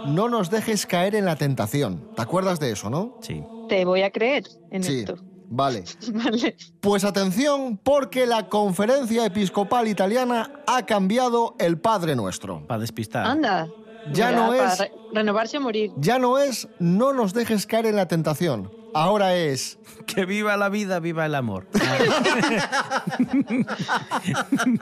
no 0.07 0.29
nos 0.29 0.51
dejes 0.51 0.87
caer 0.87 1.15
en 1.15 1.25
la 1.25 1.37
tentación. 1.37 2.09
¿Te 2.17 2.23
acuerdas 2.23 2.61
de 2.61 2.73
eso, 2.73 2.91
no? 2.91 3.19
Sí. 3.21 3.43
Te 3.69 3.85
voy 3.85 4.03
a 4.03 4.11
creer 4.11 4.45
en 4.71 4.83
Sí. 4.83 5.01
esto. 5.01 5.17
Vale. 5.55 5.85
Vale. 6.13 6.57
Pues 6.81 7.05
atención, 7.05 7.77
porque 7.83 8.27
la 8.27 8.49
conferencia 8.49 9.27
episcopal 9.27 9.87
italiana 9.87 10.51
ha 10.67 10.87
cambiado 10.87 11.55
el 11.59 11.79
Padre 11.79 12.17
Nuestro. 12.17 12.67
Para 12.67 12.81
despistar. 12.81 13.27
Anda. 13.27 13.69
Ya 14.13 14.31
Mira, 14.31 14.41
no 14.47 14.49
para 14.49 14.73
es- 14.73 14.79
re- 14.81 14.93
renovarse 15.13 15.59
o 15.59 15.61
morir. 15.61 15.93
Ya 15.97 16.19
no 16.19 16.39
es 16.39 16.69
no 16.81 17.13
nos 17.13 17.35
dejes 17.35 17.67
caer 17.67 17.87
en 17.87 17.97
la 17.97 18.09
tentación. 18.09 18.73
Ahora 18.95 19.37
es... 19.37 19.79
Que 20.07 20.25
viva 20.27 20.57
la 20.57 20.69
vida, 20.69 20.99
viva 20.99 21.25
el 21.27 21.35
amor. 21.35 21.69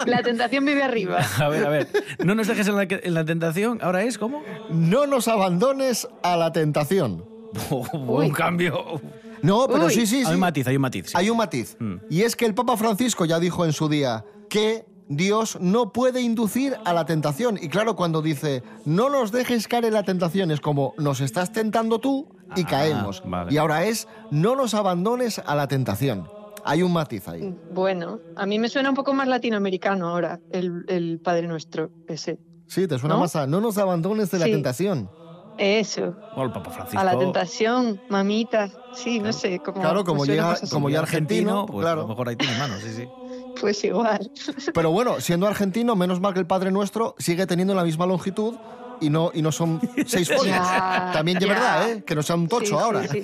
La 0.07 0.23
tentación 0.23 0.65
vive 0.65 0.83
arriba. 0.83 1.21
A 1.39 1.49
ver, 1.49 1.67
a 1.67 1.69
ver. 1.69 1.89
No 2.25 2.35
nos 2.35 2.47
dejes 2.47 2.67
en 2.69 2.77
la, 2.77 2.87
en 2.89 3.15
la 3.15 3.25
tentación. 3.25 3.79
¿Ahora 3.83 4.03
es 4.03 4.19
cómo? 4.19 4.43
No 4.71 5.07
nos 5.07 5.29
abandones 5.29 6.09
a 6.23 6.37
la 6.37 6.53
tentación. 6.53 7.25
un 7.71 8.31
cambio. 8.31 9.01
No, 9.43 9.67
pero 9.69 9.87
Uy. 9.87 9.93
sí, 9.95 10.07
sí, 10.07 10.21
sí. 10.21 10.27
Hay 10.27 10.35
un 10.35 10.41
matiz, 10.41 10.67
hay 10.67 10.77
un 10.77 10.83
matiz. 10.83 11.07
sí. 11.07 11.13
Hay 11.15 11.31
un 11.31 11.37
matiz. 11.37 11.77
Mm. 11.79 11.95
Y 12.09 12.23
es 12.23 12.37
que 12.37 12.47
el 12.47 12.55
Papa 12.55 12.77
Francisco 12.77 13.25
ya 13.25 13.39
dijo 13.39 13.65
en 13.65 13.73
su 13.73 13.89
día 13.89 14.25
que 14.49 14.85
Dios 15.09 15.59
no 15.61 15.93
puede 15.93 16.21
inducir 16.21 16.77
a 16.85 16.93
la 16.93 17.05
tentación. 17.05 17.59
Y 17.61 17.69
claro, 17.69 17.97
cuando 17.97 18.23
dice, 18.23 18.63
no 18.85 19.11
nos 19.11 19.33
dejes 19.33 19.67
caer 19.67 19.87
en 19.87 19.95
la 19.95 20.05
tentación, 20.05 20.51
es 20.51 20.61
como, 20.61 20.95
nos 20.99 21.21
estás 21.21 21.53
tentando 21.53 21.99
tú 21.99 22.29
y 22.57 22.65
caemos. 22.65 23.21
Ah, 23.25 23.29
vale. 23.29 23.53
Y 23.55 23.59
ahora 23.59 23.85
es, 23.85 24.09
no 24.31 24.57
nos 24.57 24.75
abandones 24.75 25.41
a 25.45 25.55
la 25.55 25.69
tentación. 25.69 26.29
Hay 26.65 26.83
un 26.83 26.93
matiz 26.93 27.27
ahí. 27.29 27.55
Bueno, 27.73 28.21
a 28.37 28.45
mí 28.47 28.59
me 28.59 28.69
suena 28.69 28.91
un 28.91 28.95
poco 28.95 29.15
más 29.15 29.27
latinoamericano 29.29 30.09
ahora, 30.09 30.41
el, 30.53 30.85
el 30.89 31.19
Padre 31.21 31.47
Nuestro, 31.49 31.91
ese. 32.07 32.39
Sí, 32.67 32.87
te 32.87 32.99
suena 32.99 33.15
¿No? 33.17 33.21
más 33.23 33.35
a, 33.37 33.47
no 33.47 33.61
nos 33.61 33.79
abandones 33.79 34.31
de 34.31 34.39
la 34.39 34.45
Sí. 34.47 34.53
tentación. 34.53 35.11
Eso, 35.59 36.17
O 36.37 36.43
el 36.45 36.53
Papa 36.53 36.71
Francisco. 36.71 36.99
a 37.01 37.05
la 37.05 37.19
tentación, 37.19 38.01
mamita. 38.09 38.71
Sí, 38.95 39.19
no 39.21 39.31
sé. 39.33 39.59
Como, 39.59 39.81
Claro, 39.81 40.05
como 40.05 40.23
así. 40.23 40.69
como 40.71 40.89
ya 40.89 41.01
argentino, 41.01 41.67
pues 41.67 41.83
claro. 41.85 42.01
a 42.01 42.03
lo 42.05 42.09
mejor 42.09 42.29
ahí 42.31 42.37
tiene 42.37 42.57
manos, 42.59 42.81
sí, 42.81 42.91
sí. 42.95 43.07
Pues 43.61 43.83
igual. 43.85 44.31
Pero 44.73 44.91
bueno, 44.91 45.21
siendo 45.21 45.47
argentino, 45.47 45.97
menos 45.97 46.21
mal 46.21 46.33
que 46.33 46.41
el 46.41 46.47
Padre 46.47 46.71
Nuestro 46.71 47.15
sigue 47.19 47.47
teniendo 47.47 47.75
la 47.75 47.85
misma 47.85 48.07
longitud 48.07 48.55
y 49.01 49.11
no, 49.11 49.31
y 49.35 49.43
no 49.43 49.51
son 49.53 49.81
seis 50.07 50.29
folios. 50.29 50.45
Ya, 50.47 51.11
También 51.13 51.39
de 51.39 51.47
ya. 51.47 51.55
verdad, 51.55 51.91
¿eh? 51.91 52.03
Que 52.07 52.15
no 52.15 52.23
sea 52.23 52.37
un 52.37 52.49
tocho 52.49 52.65
Sí, 52.65 52.67
sí, 52.67 52.79
ahora. 52.79 53.03
sí, 53.09 53.23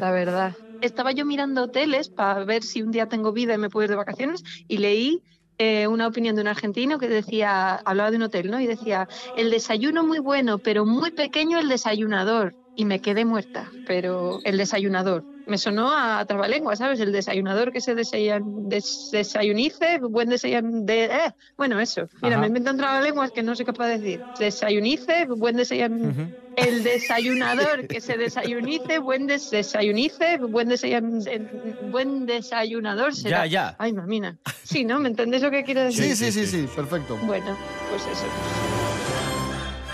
la 0.00 0.10
verdad. 0.10 0.52
Estaba 0.80 1.12
yo 1.12 1.24
mirando 1.24 1.64
hoteles 1.64 2.08
para 2.08 2.44
ver 2.44 2.62
si 2.62 2.82
un 2.82 2.90
día 2.90 3.06
tengo 3.08 3.32
vida 3.32 3.54
y 3.54 3.58
me 3.58 3.68
puedo 3.68 3.84
ir 3.84 3.90
de 3.90 3.96
vacaciones 3.96 4.42
y 4.68 4.78
leí 4.78 5.22
eh, 5.58 5.88
una 5.88 6.06
opinión 6.06 6.36
de 6.36 6.42
un 6.42 6.48
argentino 6.48 6.98
que 6.98 7.08
decía, 7.08 7.74
hablaba 7.84 8.10
de 8.10 8.16
un 8.16 8.22
hotel, 8.24 8.50
¿no? 8.50 8.60
Y 8.60 8.66
decía, 8.66 9.08
el 9.34 9.50
desayuno 9.50 10.04
muy 10.04 10.20
bueno, 10.20 10.60
pero 10.60 10.86
muy 10.86 11.10
pequeño 11.10 11.58
el 11.58 11.68
desayunador. 11.68 12.54
Y 12.78 12.84
me 12.84 13.00
quedé 13.00 13.24
muerta, 13.24 13.72
pero 13.84 14.38
el 14.44 14.56
desayunador. 14.56 15.26
Me 15.46 15.58
sonó 15.58 15.90
a 15.92 16.24
trabalengua, 16.26 16.76
¿sabes? 16.76 17.00
El 17.00 17.10
desayunador 17.10 17.72
que 17.72 17.80
se 17.80 17.96
desayan- 17.96 18.68
des- 18.68 19.08
desayunice, 19.10 19.98
buen 19.98 20.28
desayun... 20.28 20.86
De, 20.86 21.06
eh, 21.06 21.32
bueno, 21.56 21.80
eso. 21.80 22.02
Mira, 22.22 22.36
Ajá. 22.36 22.42
me 22.42 22.46
inventan 22.46 22.76
trabalenguas 22.76 23.32
que 23.32 23.42
no 23.42 23.56
soy 23.56 23.64
capaz 23.64 23.88
de 23.88 23.98
decir. 23.98 24.22
Desayunice, 24.38 25.26
buen 25.26 25.56
desayan... 25.56 26.36
El 26.54 26.84
desayunador 26.84 27.88
que 27.88 28.00
se 28.00 28.16
desayunice, 28.16 29.00
buen 29.00 29.26
des- 29.26 29.50
desayunice, 29.50 30.38
buen 30.38 30.68
desayan- 30.68 31.26
en- 31.26 31.48
buen 31.80 32.26
desayunador 32.26 33.12
será. 33.12 33.44
Ya, 33.46 33.46
ya. 33.46 33.76
Ay, 33.80 33.92
mamina. 33.92 34.38
Sí, 34.62 34.84
¿no? 34.84 35.00
¿Me 35.00 35.08
entendés 35.08 35.42
lo 35.42 35.50
que 35.50 35.64
quiero 35.64 35.82
decir? 35.82 36.14
Sí, 36.14 36.30
sí, 36.30 36.30
sí, 36.30 36.46
sí, 36.46 36.68
perfecto. 36.76 37.16
Bueno, 37.26 37.56
pues 37.90 38.02
eso. 38.06 39.47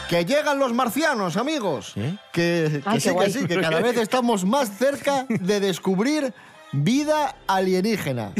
Que 0.08 0.24
llegan 0.24 0.58
los 0.58 0.72
marcianos, 0.72 1.36
amigos. 1.36 1.94
Que, 1.94 2.10
que 2.32 2.82
Ah, 2.84 3.00
sí, 3.00 3.10
que 3.16 3.30
sí, 3.30 3.46
que 3.46 3.60
cada 3.60 3.80
vez 3.80 3.96
estamos 3.96 4.44
más 4.44 4.76
cerca 4.76 5.26
de 5.28 5.60
descubrir 5.60 6.34
vida 6.72 7.36
alienígena. 7.46 8.32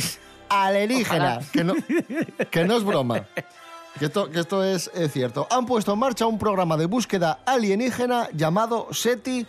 Alienígena, 0.48 1.40
que 1.52 1.64
no, 1.64 1.74
que 2.50 2.64
no 2.64 2.76
es 2.76 2.84
broma. 2.84 3.26
Que 3.98 4.06
esto, 4.06 4.30
que 4.30 4.40
esto 4.40 4.64
es 4.64 4.90
eh, 4.94 5.08
cierto. 5.08 5.46
Han 5.50 5.66
puesto 5.66 5.92
en 5.92 6.00
marcha 6.00 6.26
un 6.26 6.38
programa 6.38 6.76
de 6.76 6.86
búsqueda 6.86 7.38
alienígena 7.46 8.28
llamado 8.32 8.88
SETI 8.92 9.46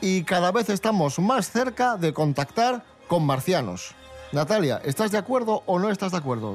y 0.00 0.22
cada 0.24 0.52
vez 0.52 0.68
estamos 0.68 1.18
más 1.18 1.50
cerca 1.50 1.96
de 1.96 2.12
contactar 2.12 2.84
con 3.08 3.24
marcianos. 3.24 3.94
Natalia, 4.32 4.80
¿estás 4.84 5.10
de 5.10 5.18
acuerdo 5.18 5.62
o 5.66 5.78
no 5.78 5.90
estás 5.90 6.12
de 6.12 6.18
acuerdo? 6.18 6.54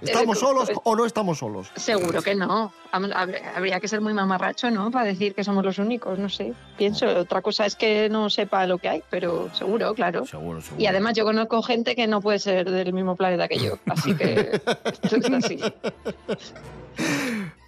¿Estamos 0.00 0.36
Eh, 0.36 0.40
solos 0.40 0.64
pues- 0.66 0.78
o 0.84 0.96
no 0.96 1.04
estamos 1.04 1.38
solos? 1.38 1.68
Seguro 1.76 2.22
que 2.22 2.34
no. 2.34 2.72
Habría 2.92 3.80
que 3.80 3.88
ser 3.88 4.00
muy 4.00 4.14
mamarracho, 4.14 4.70
¿no? 4.70 4.90
Para 4.90 5.06
decir 5.06 5.34
que 5.34 5.42
somos 5.44 5.64
los 5.64 5.78
únicos, 5.78 6.18
no 6.18 6.28
sé. 6.28 6.52
Pienso, 6.76 7.06
otra 7.06 7.42
cosa 7.42 7.66
es 7.66 7.74
que 7.76 8.08
no 8.08 8.30
sepa 8.30 8.66
lo 8.66 8.78
que 8.78 8.88
hay, 8.88 9.02
pero 9.10 9.48
seguro, 9.54 9.94
claro. 9.94 10.26
Seguro, 10.26 10.60
seguro. 10.60 10.80
Y 10.82 10.86
además 10.86 11.14
yo 11.14 11.24
conozco 11.24 11.62
gente 11.62 11.96
que 11.96 12.06
no 12.06 12.20
puede 12.20 12.38
ser 12.38 12.70
del 12.70 12.92
mismo 12.92 13.16
planeta 13.16 13.48
que 13.48 13.58
yo, 13.58 13.78
así 13.86 14.14
que 14.14 14.60
esto 15.02 15.16
es 15.16 15.44
así. 15.44 15.60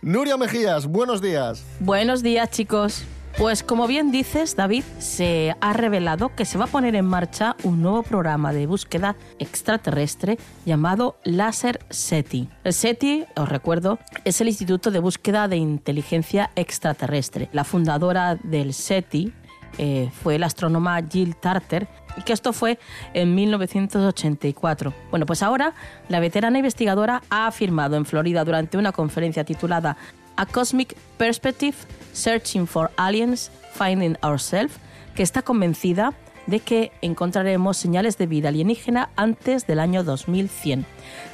Nuria 0.02 0.36
Mejías, 0.36 0.86
buenos 0.86 1.20
días. 1.22 1.64
Buenos 1.80 2.22
días, 2.22 2.50
chicos. 2.50 3.02
Pues 3.36 3.64
como 3.64 3.88
bien 3.88 4.12
dices, 4.12 4.54
David, 4.54 4.84
se 5.00 5.56
ha 5.60 5.72
revelado 5.72 6.34
que 6.36 6.44
se 6.44 6.56
va 6.56 6.66
a 6.66 6.68
poner 6.68 6.94
en 6.94 7.04
marcha 7.04 7.56
un 7.64 7.82
nuevo 7.82 8.04
programa 8.04 8.52
de 8.52 8.68
búsqueda 8.68 9.16
extraterrestre 9.40 10.38
llamado 10.64 11.16
Laser 11.24 11.84
SETI. 11.90 12.48
El 12.62 12.72
SETI, 12.72 13.24
os 13.34 13.48
recuerdo, 13.48 13.98
es 14.24 14.40
el 14.40 14.46
Instituto 14.46 14.92
de 14.92 15.00
Búsqueda 15.00 15.48
de 15.48 15.56
Inteligencia 15.56 16.52
Extraterrestre. 16.54 17.48
La 17.52 17.64
fundadora 17.64 18.36
del 18.36 18.72
SETI 18.72 19.32
eh, 19.78 20.10
fue 20.22 20.38
la 20.38 20.46
astrónoma 20.46 21.02
Jill 21.02 21.34
Tarter 21.34 21.88
y 22.16 22.22
que 22.22 22.32
esto 22.32 22.52
fue 22.52 22.78
en 23.14 23.34
1984. 23.34 24.94
Bueno, 25.10 25.26
pues 25.26 25.42
ahora 25.42 25.74
la 26.08 26.20
veterana 26.20 26.58
investigadora 26.58 27.20
ha 27.30 27.48
afirmado 27.48 27.96
en 27.96 28.04
Florida 28.04 28.44
durante 28.44 28.78
una 28.78 28.92
conferencia 28.92 29.42
titulada 29.42 29.96
A 30.36 30.46
Cosmic 30.46 30.96
Perspective, 31.16 31.76
Searching 32.12 32.66
for 32.66 32.90
Aliens, 32.96 33.50
Finding 33.74 34.16
Ourselves, 34.22 34.76
que 35.14 35.22
está 35.22 35.42
convencida 35.42 36.14
de 36.46 36.60
que 36.60 36.92
encontraremos 37.00 37.76
señales 37.76 38.18
de 38.18 38.26
vida 38.26 38.48
alienígena 38.48 39.10
antes 39.16 39.66
del 39.66 39.80
año 39.80 40.04
2100. 40.04 40.84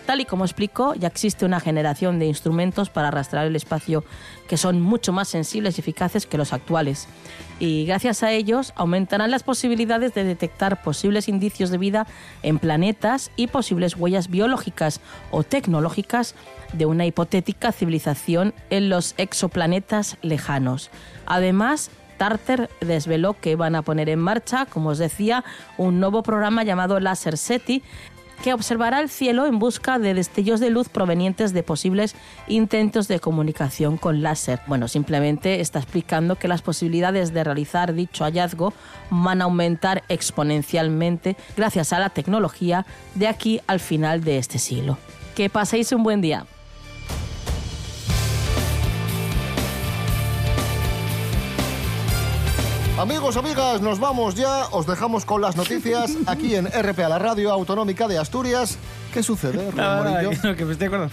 Tal 0.06 0.20
y 0.20 0.24
como 0.24 0.44
explicó, 0.44 0.94
ya 0.94 1.08
existe 1.08 1.44
una 1.44 1.60
generación 1.60 2.18
de 2.18 2.26
instrumentos 2.26 2.90
para 2.90 3.10
rastrear 3.10 3.46
el 3.46 3.56
espacio 3.56 4.04
que 4.48 4.56
son 4.56 4.80
mucho 4.80 5.12
más 5.12 5.28
sensibles 5.28 5.76
y 5.76 5.80
eficaces 5.80 6.26
que 6.26 6.38
los 6.38 6.52
actuales. 6.52 7.08
Y 7.61 7.85
gracias 7.85 8.23
a 8.23 8.33
ellos 8.33 8.73
aumentarán 8.75 9.31
las 9.31 9.42
posibilidades 9.42 10.14
de 10.14 10.25
detectar 10.25 10.83
posibles 10.83 11.29
indicios 11.29 11.68
de 11.70 11.77
vida 11.77 12.07
en 12.42 12.59
planetas 12.59 13.31
y 13.37 13.49
posibles 13.49 13.96
huellas 13.96 14.29
biológicas 14.29 15.01
o 15.31 15.44
tecnológicas 15.44 16.35
de 16.73 16.87
una 16.87 17.05
hipotética 17.05 17.70
civilización 17.70 18.55
en 18.70 18.88
los 18.88 19.14
exoplanetas 19.18 20.16
lejanos. 20.23 20.90
Además, 21.27 21.90
Tarter 22.16 22.70
desveló 22.81 23.35
que 23.35 23.57
van 23.57 23.75
a 23.75 23.83
poner 23.83 24.09
en 24.09 24.20
marcha, 24.20 24.66
como 24.66 24.90
os 24.90 24.99
decía, 24.99 25.44
un 25.77 26.01
nuevo 26.01 26.23
programa 26.23 26.64
llamado 26.64 26.99
Laser 26.99 27.37
SETI 27.37 27.83
que 28.42 28.55
observará 28.55 29.00
el 29.00 29.09
cielo 29.09 29.46
en 29.46 29.59
busca 29.59 29.98
de 29.98 30.14
destellos 30.14 30.61
de 30.61 30.70
luz 30.70 30.88
provenientes 30.88 31.53
de 31.53 31.62
posibles 31.62 32.14
intentos 32.48 33.09
de 33.09 33.20
comunicación 33.20 33.96
con 33.96 34.22
láser. 34.22 34.61
Bueno, 34.66 34.88
simplemente 34.88 35.61
está 35.61 35.79
explicando 35.79 36.37
que 36.37 36.48
las 36.48 36.62
posibilidades 36.62 37.33
de 37.33 37.44
realizar 37.44 37.92
dicho 37.92 38.24
hallazgo 38.24 38.72
van 39.11 39.42
a 39.42 39.44
aumentar 39.44 40.03
exponencialmente 40.09 41.37
gracias 41.57 41.92
a 41.92 41.98
la 41.98 42.11
tecnología 42.11 42.87
de 43.14 43.29
aquí 43.29 43.61
al 43.66 43.81
final 43.81 44.24
de 44.24 44.38
este 44.38 44.59
siglo. 44.59 44.98
Que 45.35 45.50
paséis 45.50 45.92
un 45.92 46.03
buen 46.03 46.20
día. 46.20 46.46
Amigos, 53.00 53.38
amigas, 53.38 53.80
nos 53.80 53.98
vamos 53.98 54.34
ya. 54.34 54.66
Os 54.72 54.86
dejamos 54.86 55.24
con 55.24 55.40
las 55.40 55.56
noticias 55.56 56.18
aquí 56.26 56.54
en 56.54 56.66
RPA, 56.66 57.08
la 57.08 57.18
radio 57.18 57.50
autonómica 57.50 58.06
de 58.06 58.18
Asturias. 58.18 58.76
¿Qué 59.12 59.23
sucede, 59.23 59.70
Rubén 59.73 60.38
no, 60.44 60.55
que 60.57 60.64
me 60.64 60.73
estoy 60.73 60.87
acordando. 60.87 61.12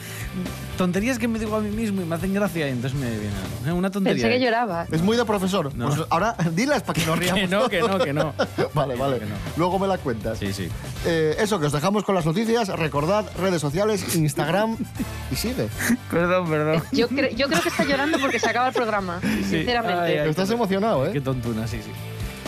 Tonterías 0.77 1.17
que 1.17 1.27
me 1.27 1.39
digo 1.39 1.55
a 1.55 1.59
mí 1.61 1.71
mismo 1.71 2.01
y 2.01 2.05
me 2.05 2.13
hacen 2.15 2.31
gracia 2.33 2.67
y 2.67 2.71
entonces 2.71 2.99
me 2.99 3.09
viene 3.09 3.33
algo. 3.65 3.77
Una 3.79 3.89
tontería. 3.89 4.23
Pensé 4.23 4.37
que 4.37 4.45
llorabas. 4.45 4.91
Es 4.93 5.01
muy 5.01 5.17
de 5.17 5.25
profesor. 5.25 5.73
No. 5.73 5.87
Pues 5.87 6.01
ahora 6.11 6.35
dilas 6.53 6.83
para 6.83 6.99
que 6.99 7.05
nos 7.07 7.17
riamos. 7.17 7.41
Que 7.41 7.47
no, 7.47 7.67
que 7.69 7.79
no, 7.81 7.97
que 7.99 8.13
no. 8.13 8.33
vale, 8.75 8.95
vale. 8.95 9.19
Luego 9.57 9.79
me 9.79 9.87
la 9.87 9.97
cuentas. 9.97 10.37
Sí, 10.37 10.53
sí. 10.53 10.69
Eh, 11.05 11.35
eso, 11.39 11.59
que 11.59 11.65
os 11.65 11.71
dejamos 11.71 12.03
con 12.03 12.13
las 12.13 12.25
noticias. 12.27 12.67
Recordad, 12.69 13.25
redes 13.39 13.61
sociales, 13.61 14.15
Instagram 14.15 14.77
y 15.31 15.35
sigue. 15.35 15.67
Perdón, 16.11 16.47
perdón. 16.49 16.83
Yo, 16.91 17.09
cre- 17.09 17.33
yo 17.35 17.47
creo 17.47 17.61
que 17.61 17.69
está 17.69 17.83
llorando 17.85 18.19
porque 18.19 18.37
se 18.39 18.47
acaba 18.49 18.67
el 18.67 18.73
programa, 18.75 19.19
sinceramente. 19.49 20.29
Estás 20.29 20.51
emocionado, 20.51 21.07
¿eh? 21.07 21.11
Qué 21.13 21.21
tontuna, 21.21 21.67
sí, 21.67 21.79
sí. 21.83 21.91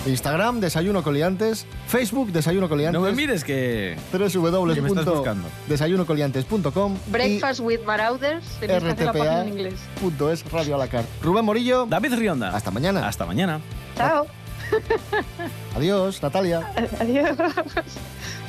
Instagram, 0.09 0.59
Desayuno 0.59 1.03
Coliantes. 1.03 1.65
Facebook, 1.87 2.31
Desayuno 2.31 2.67
Coliantes. 2.69 2.99
No 2.99 3.05
me 3.07 3.13
mires 3.13 3.43
que... 3.43 3.95
que 4.11 4.17
me 4.81 4.87
estás 4.89 5.05
buscando. 5.05 5.47
www.desayunocoliantes.com 5.67 6.97
Breakfast 7.07 7.59
with 7.61 7.81
Marauders, 7.85 8.45
rtpa.es 8.61 10.51
Radio 10.51 10.75
a 10.75 10.77
la 10.77 10.87
carta. 10.87 11.09
Rubén 11.21 11.45
Morillo. 11.45 11.85
David 11.85 12.13
Rionda. 12.15 12.55
Hasta 12.55 12.71
mañana. 12.71 13.07
Hasta 13.07 13.25
mañana. 13.25 13.59
Chao. 13.95 14.25
Adiós, 15.75 16.21
Natalia. 16.21 16.61
Adiós. 16.99 17.35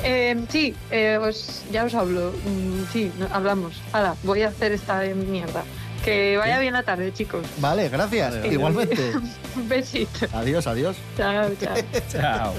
Eh, 0.03 0.37
sí, 0.49 0.75
eh, 0.91 1.19
os- 1.19 1.63
ya 1.71 1.85
os 1.85 1.95
hablo. 1.95 2.33
Mm, 2.33 2.85
sí, 2.93 3.11
hablamos. 3.33 3.81
Ahora, 3.93 4.15
voy 4.23 4.43
a 4.43 4.49
hacer 4.49 4.73
esta 4.73 5.01
mierda. 5.15 5.65
Que 6.05 6.37
vaya 6.39 6.59
bien 6.59 6.73
la 6.73 6.83
tarde, 6.83 7.13
chicos. 7.13 7.47
Vale, 7.59 7.89
gracias. 7.89 8.31
Vale, 8.31 8.41
vale. 8.41 8.55
Igualmente. 8.55 9.13
Un 9.57 9.69
besito. 9.69 10.27
adiós, 10.33 10.67
adiós. 10.67 10.97
Chao, 11.17 11.51
chao. 11.61 11.75
Chao. 12.13 12.55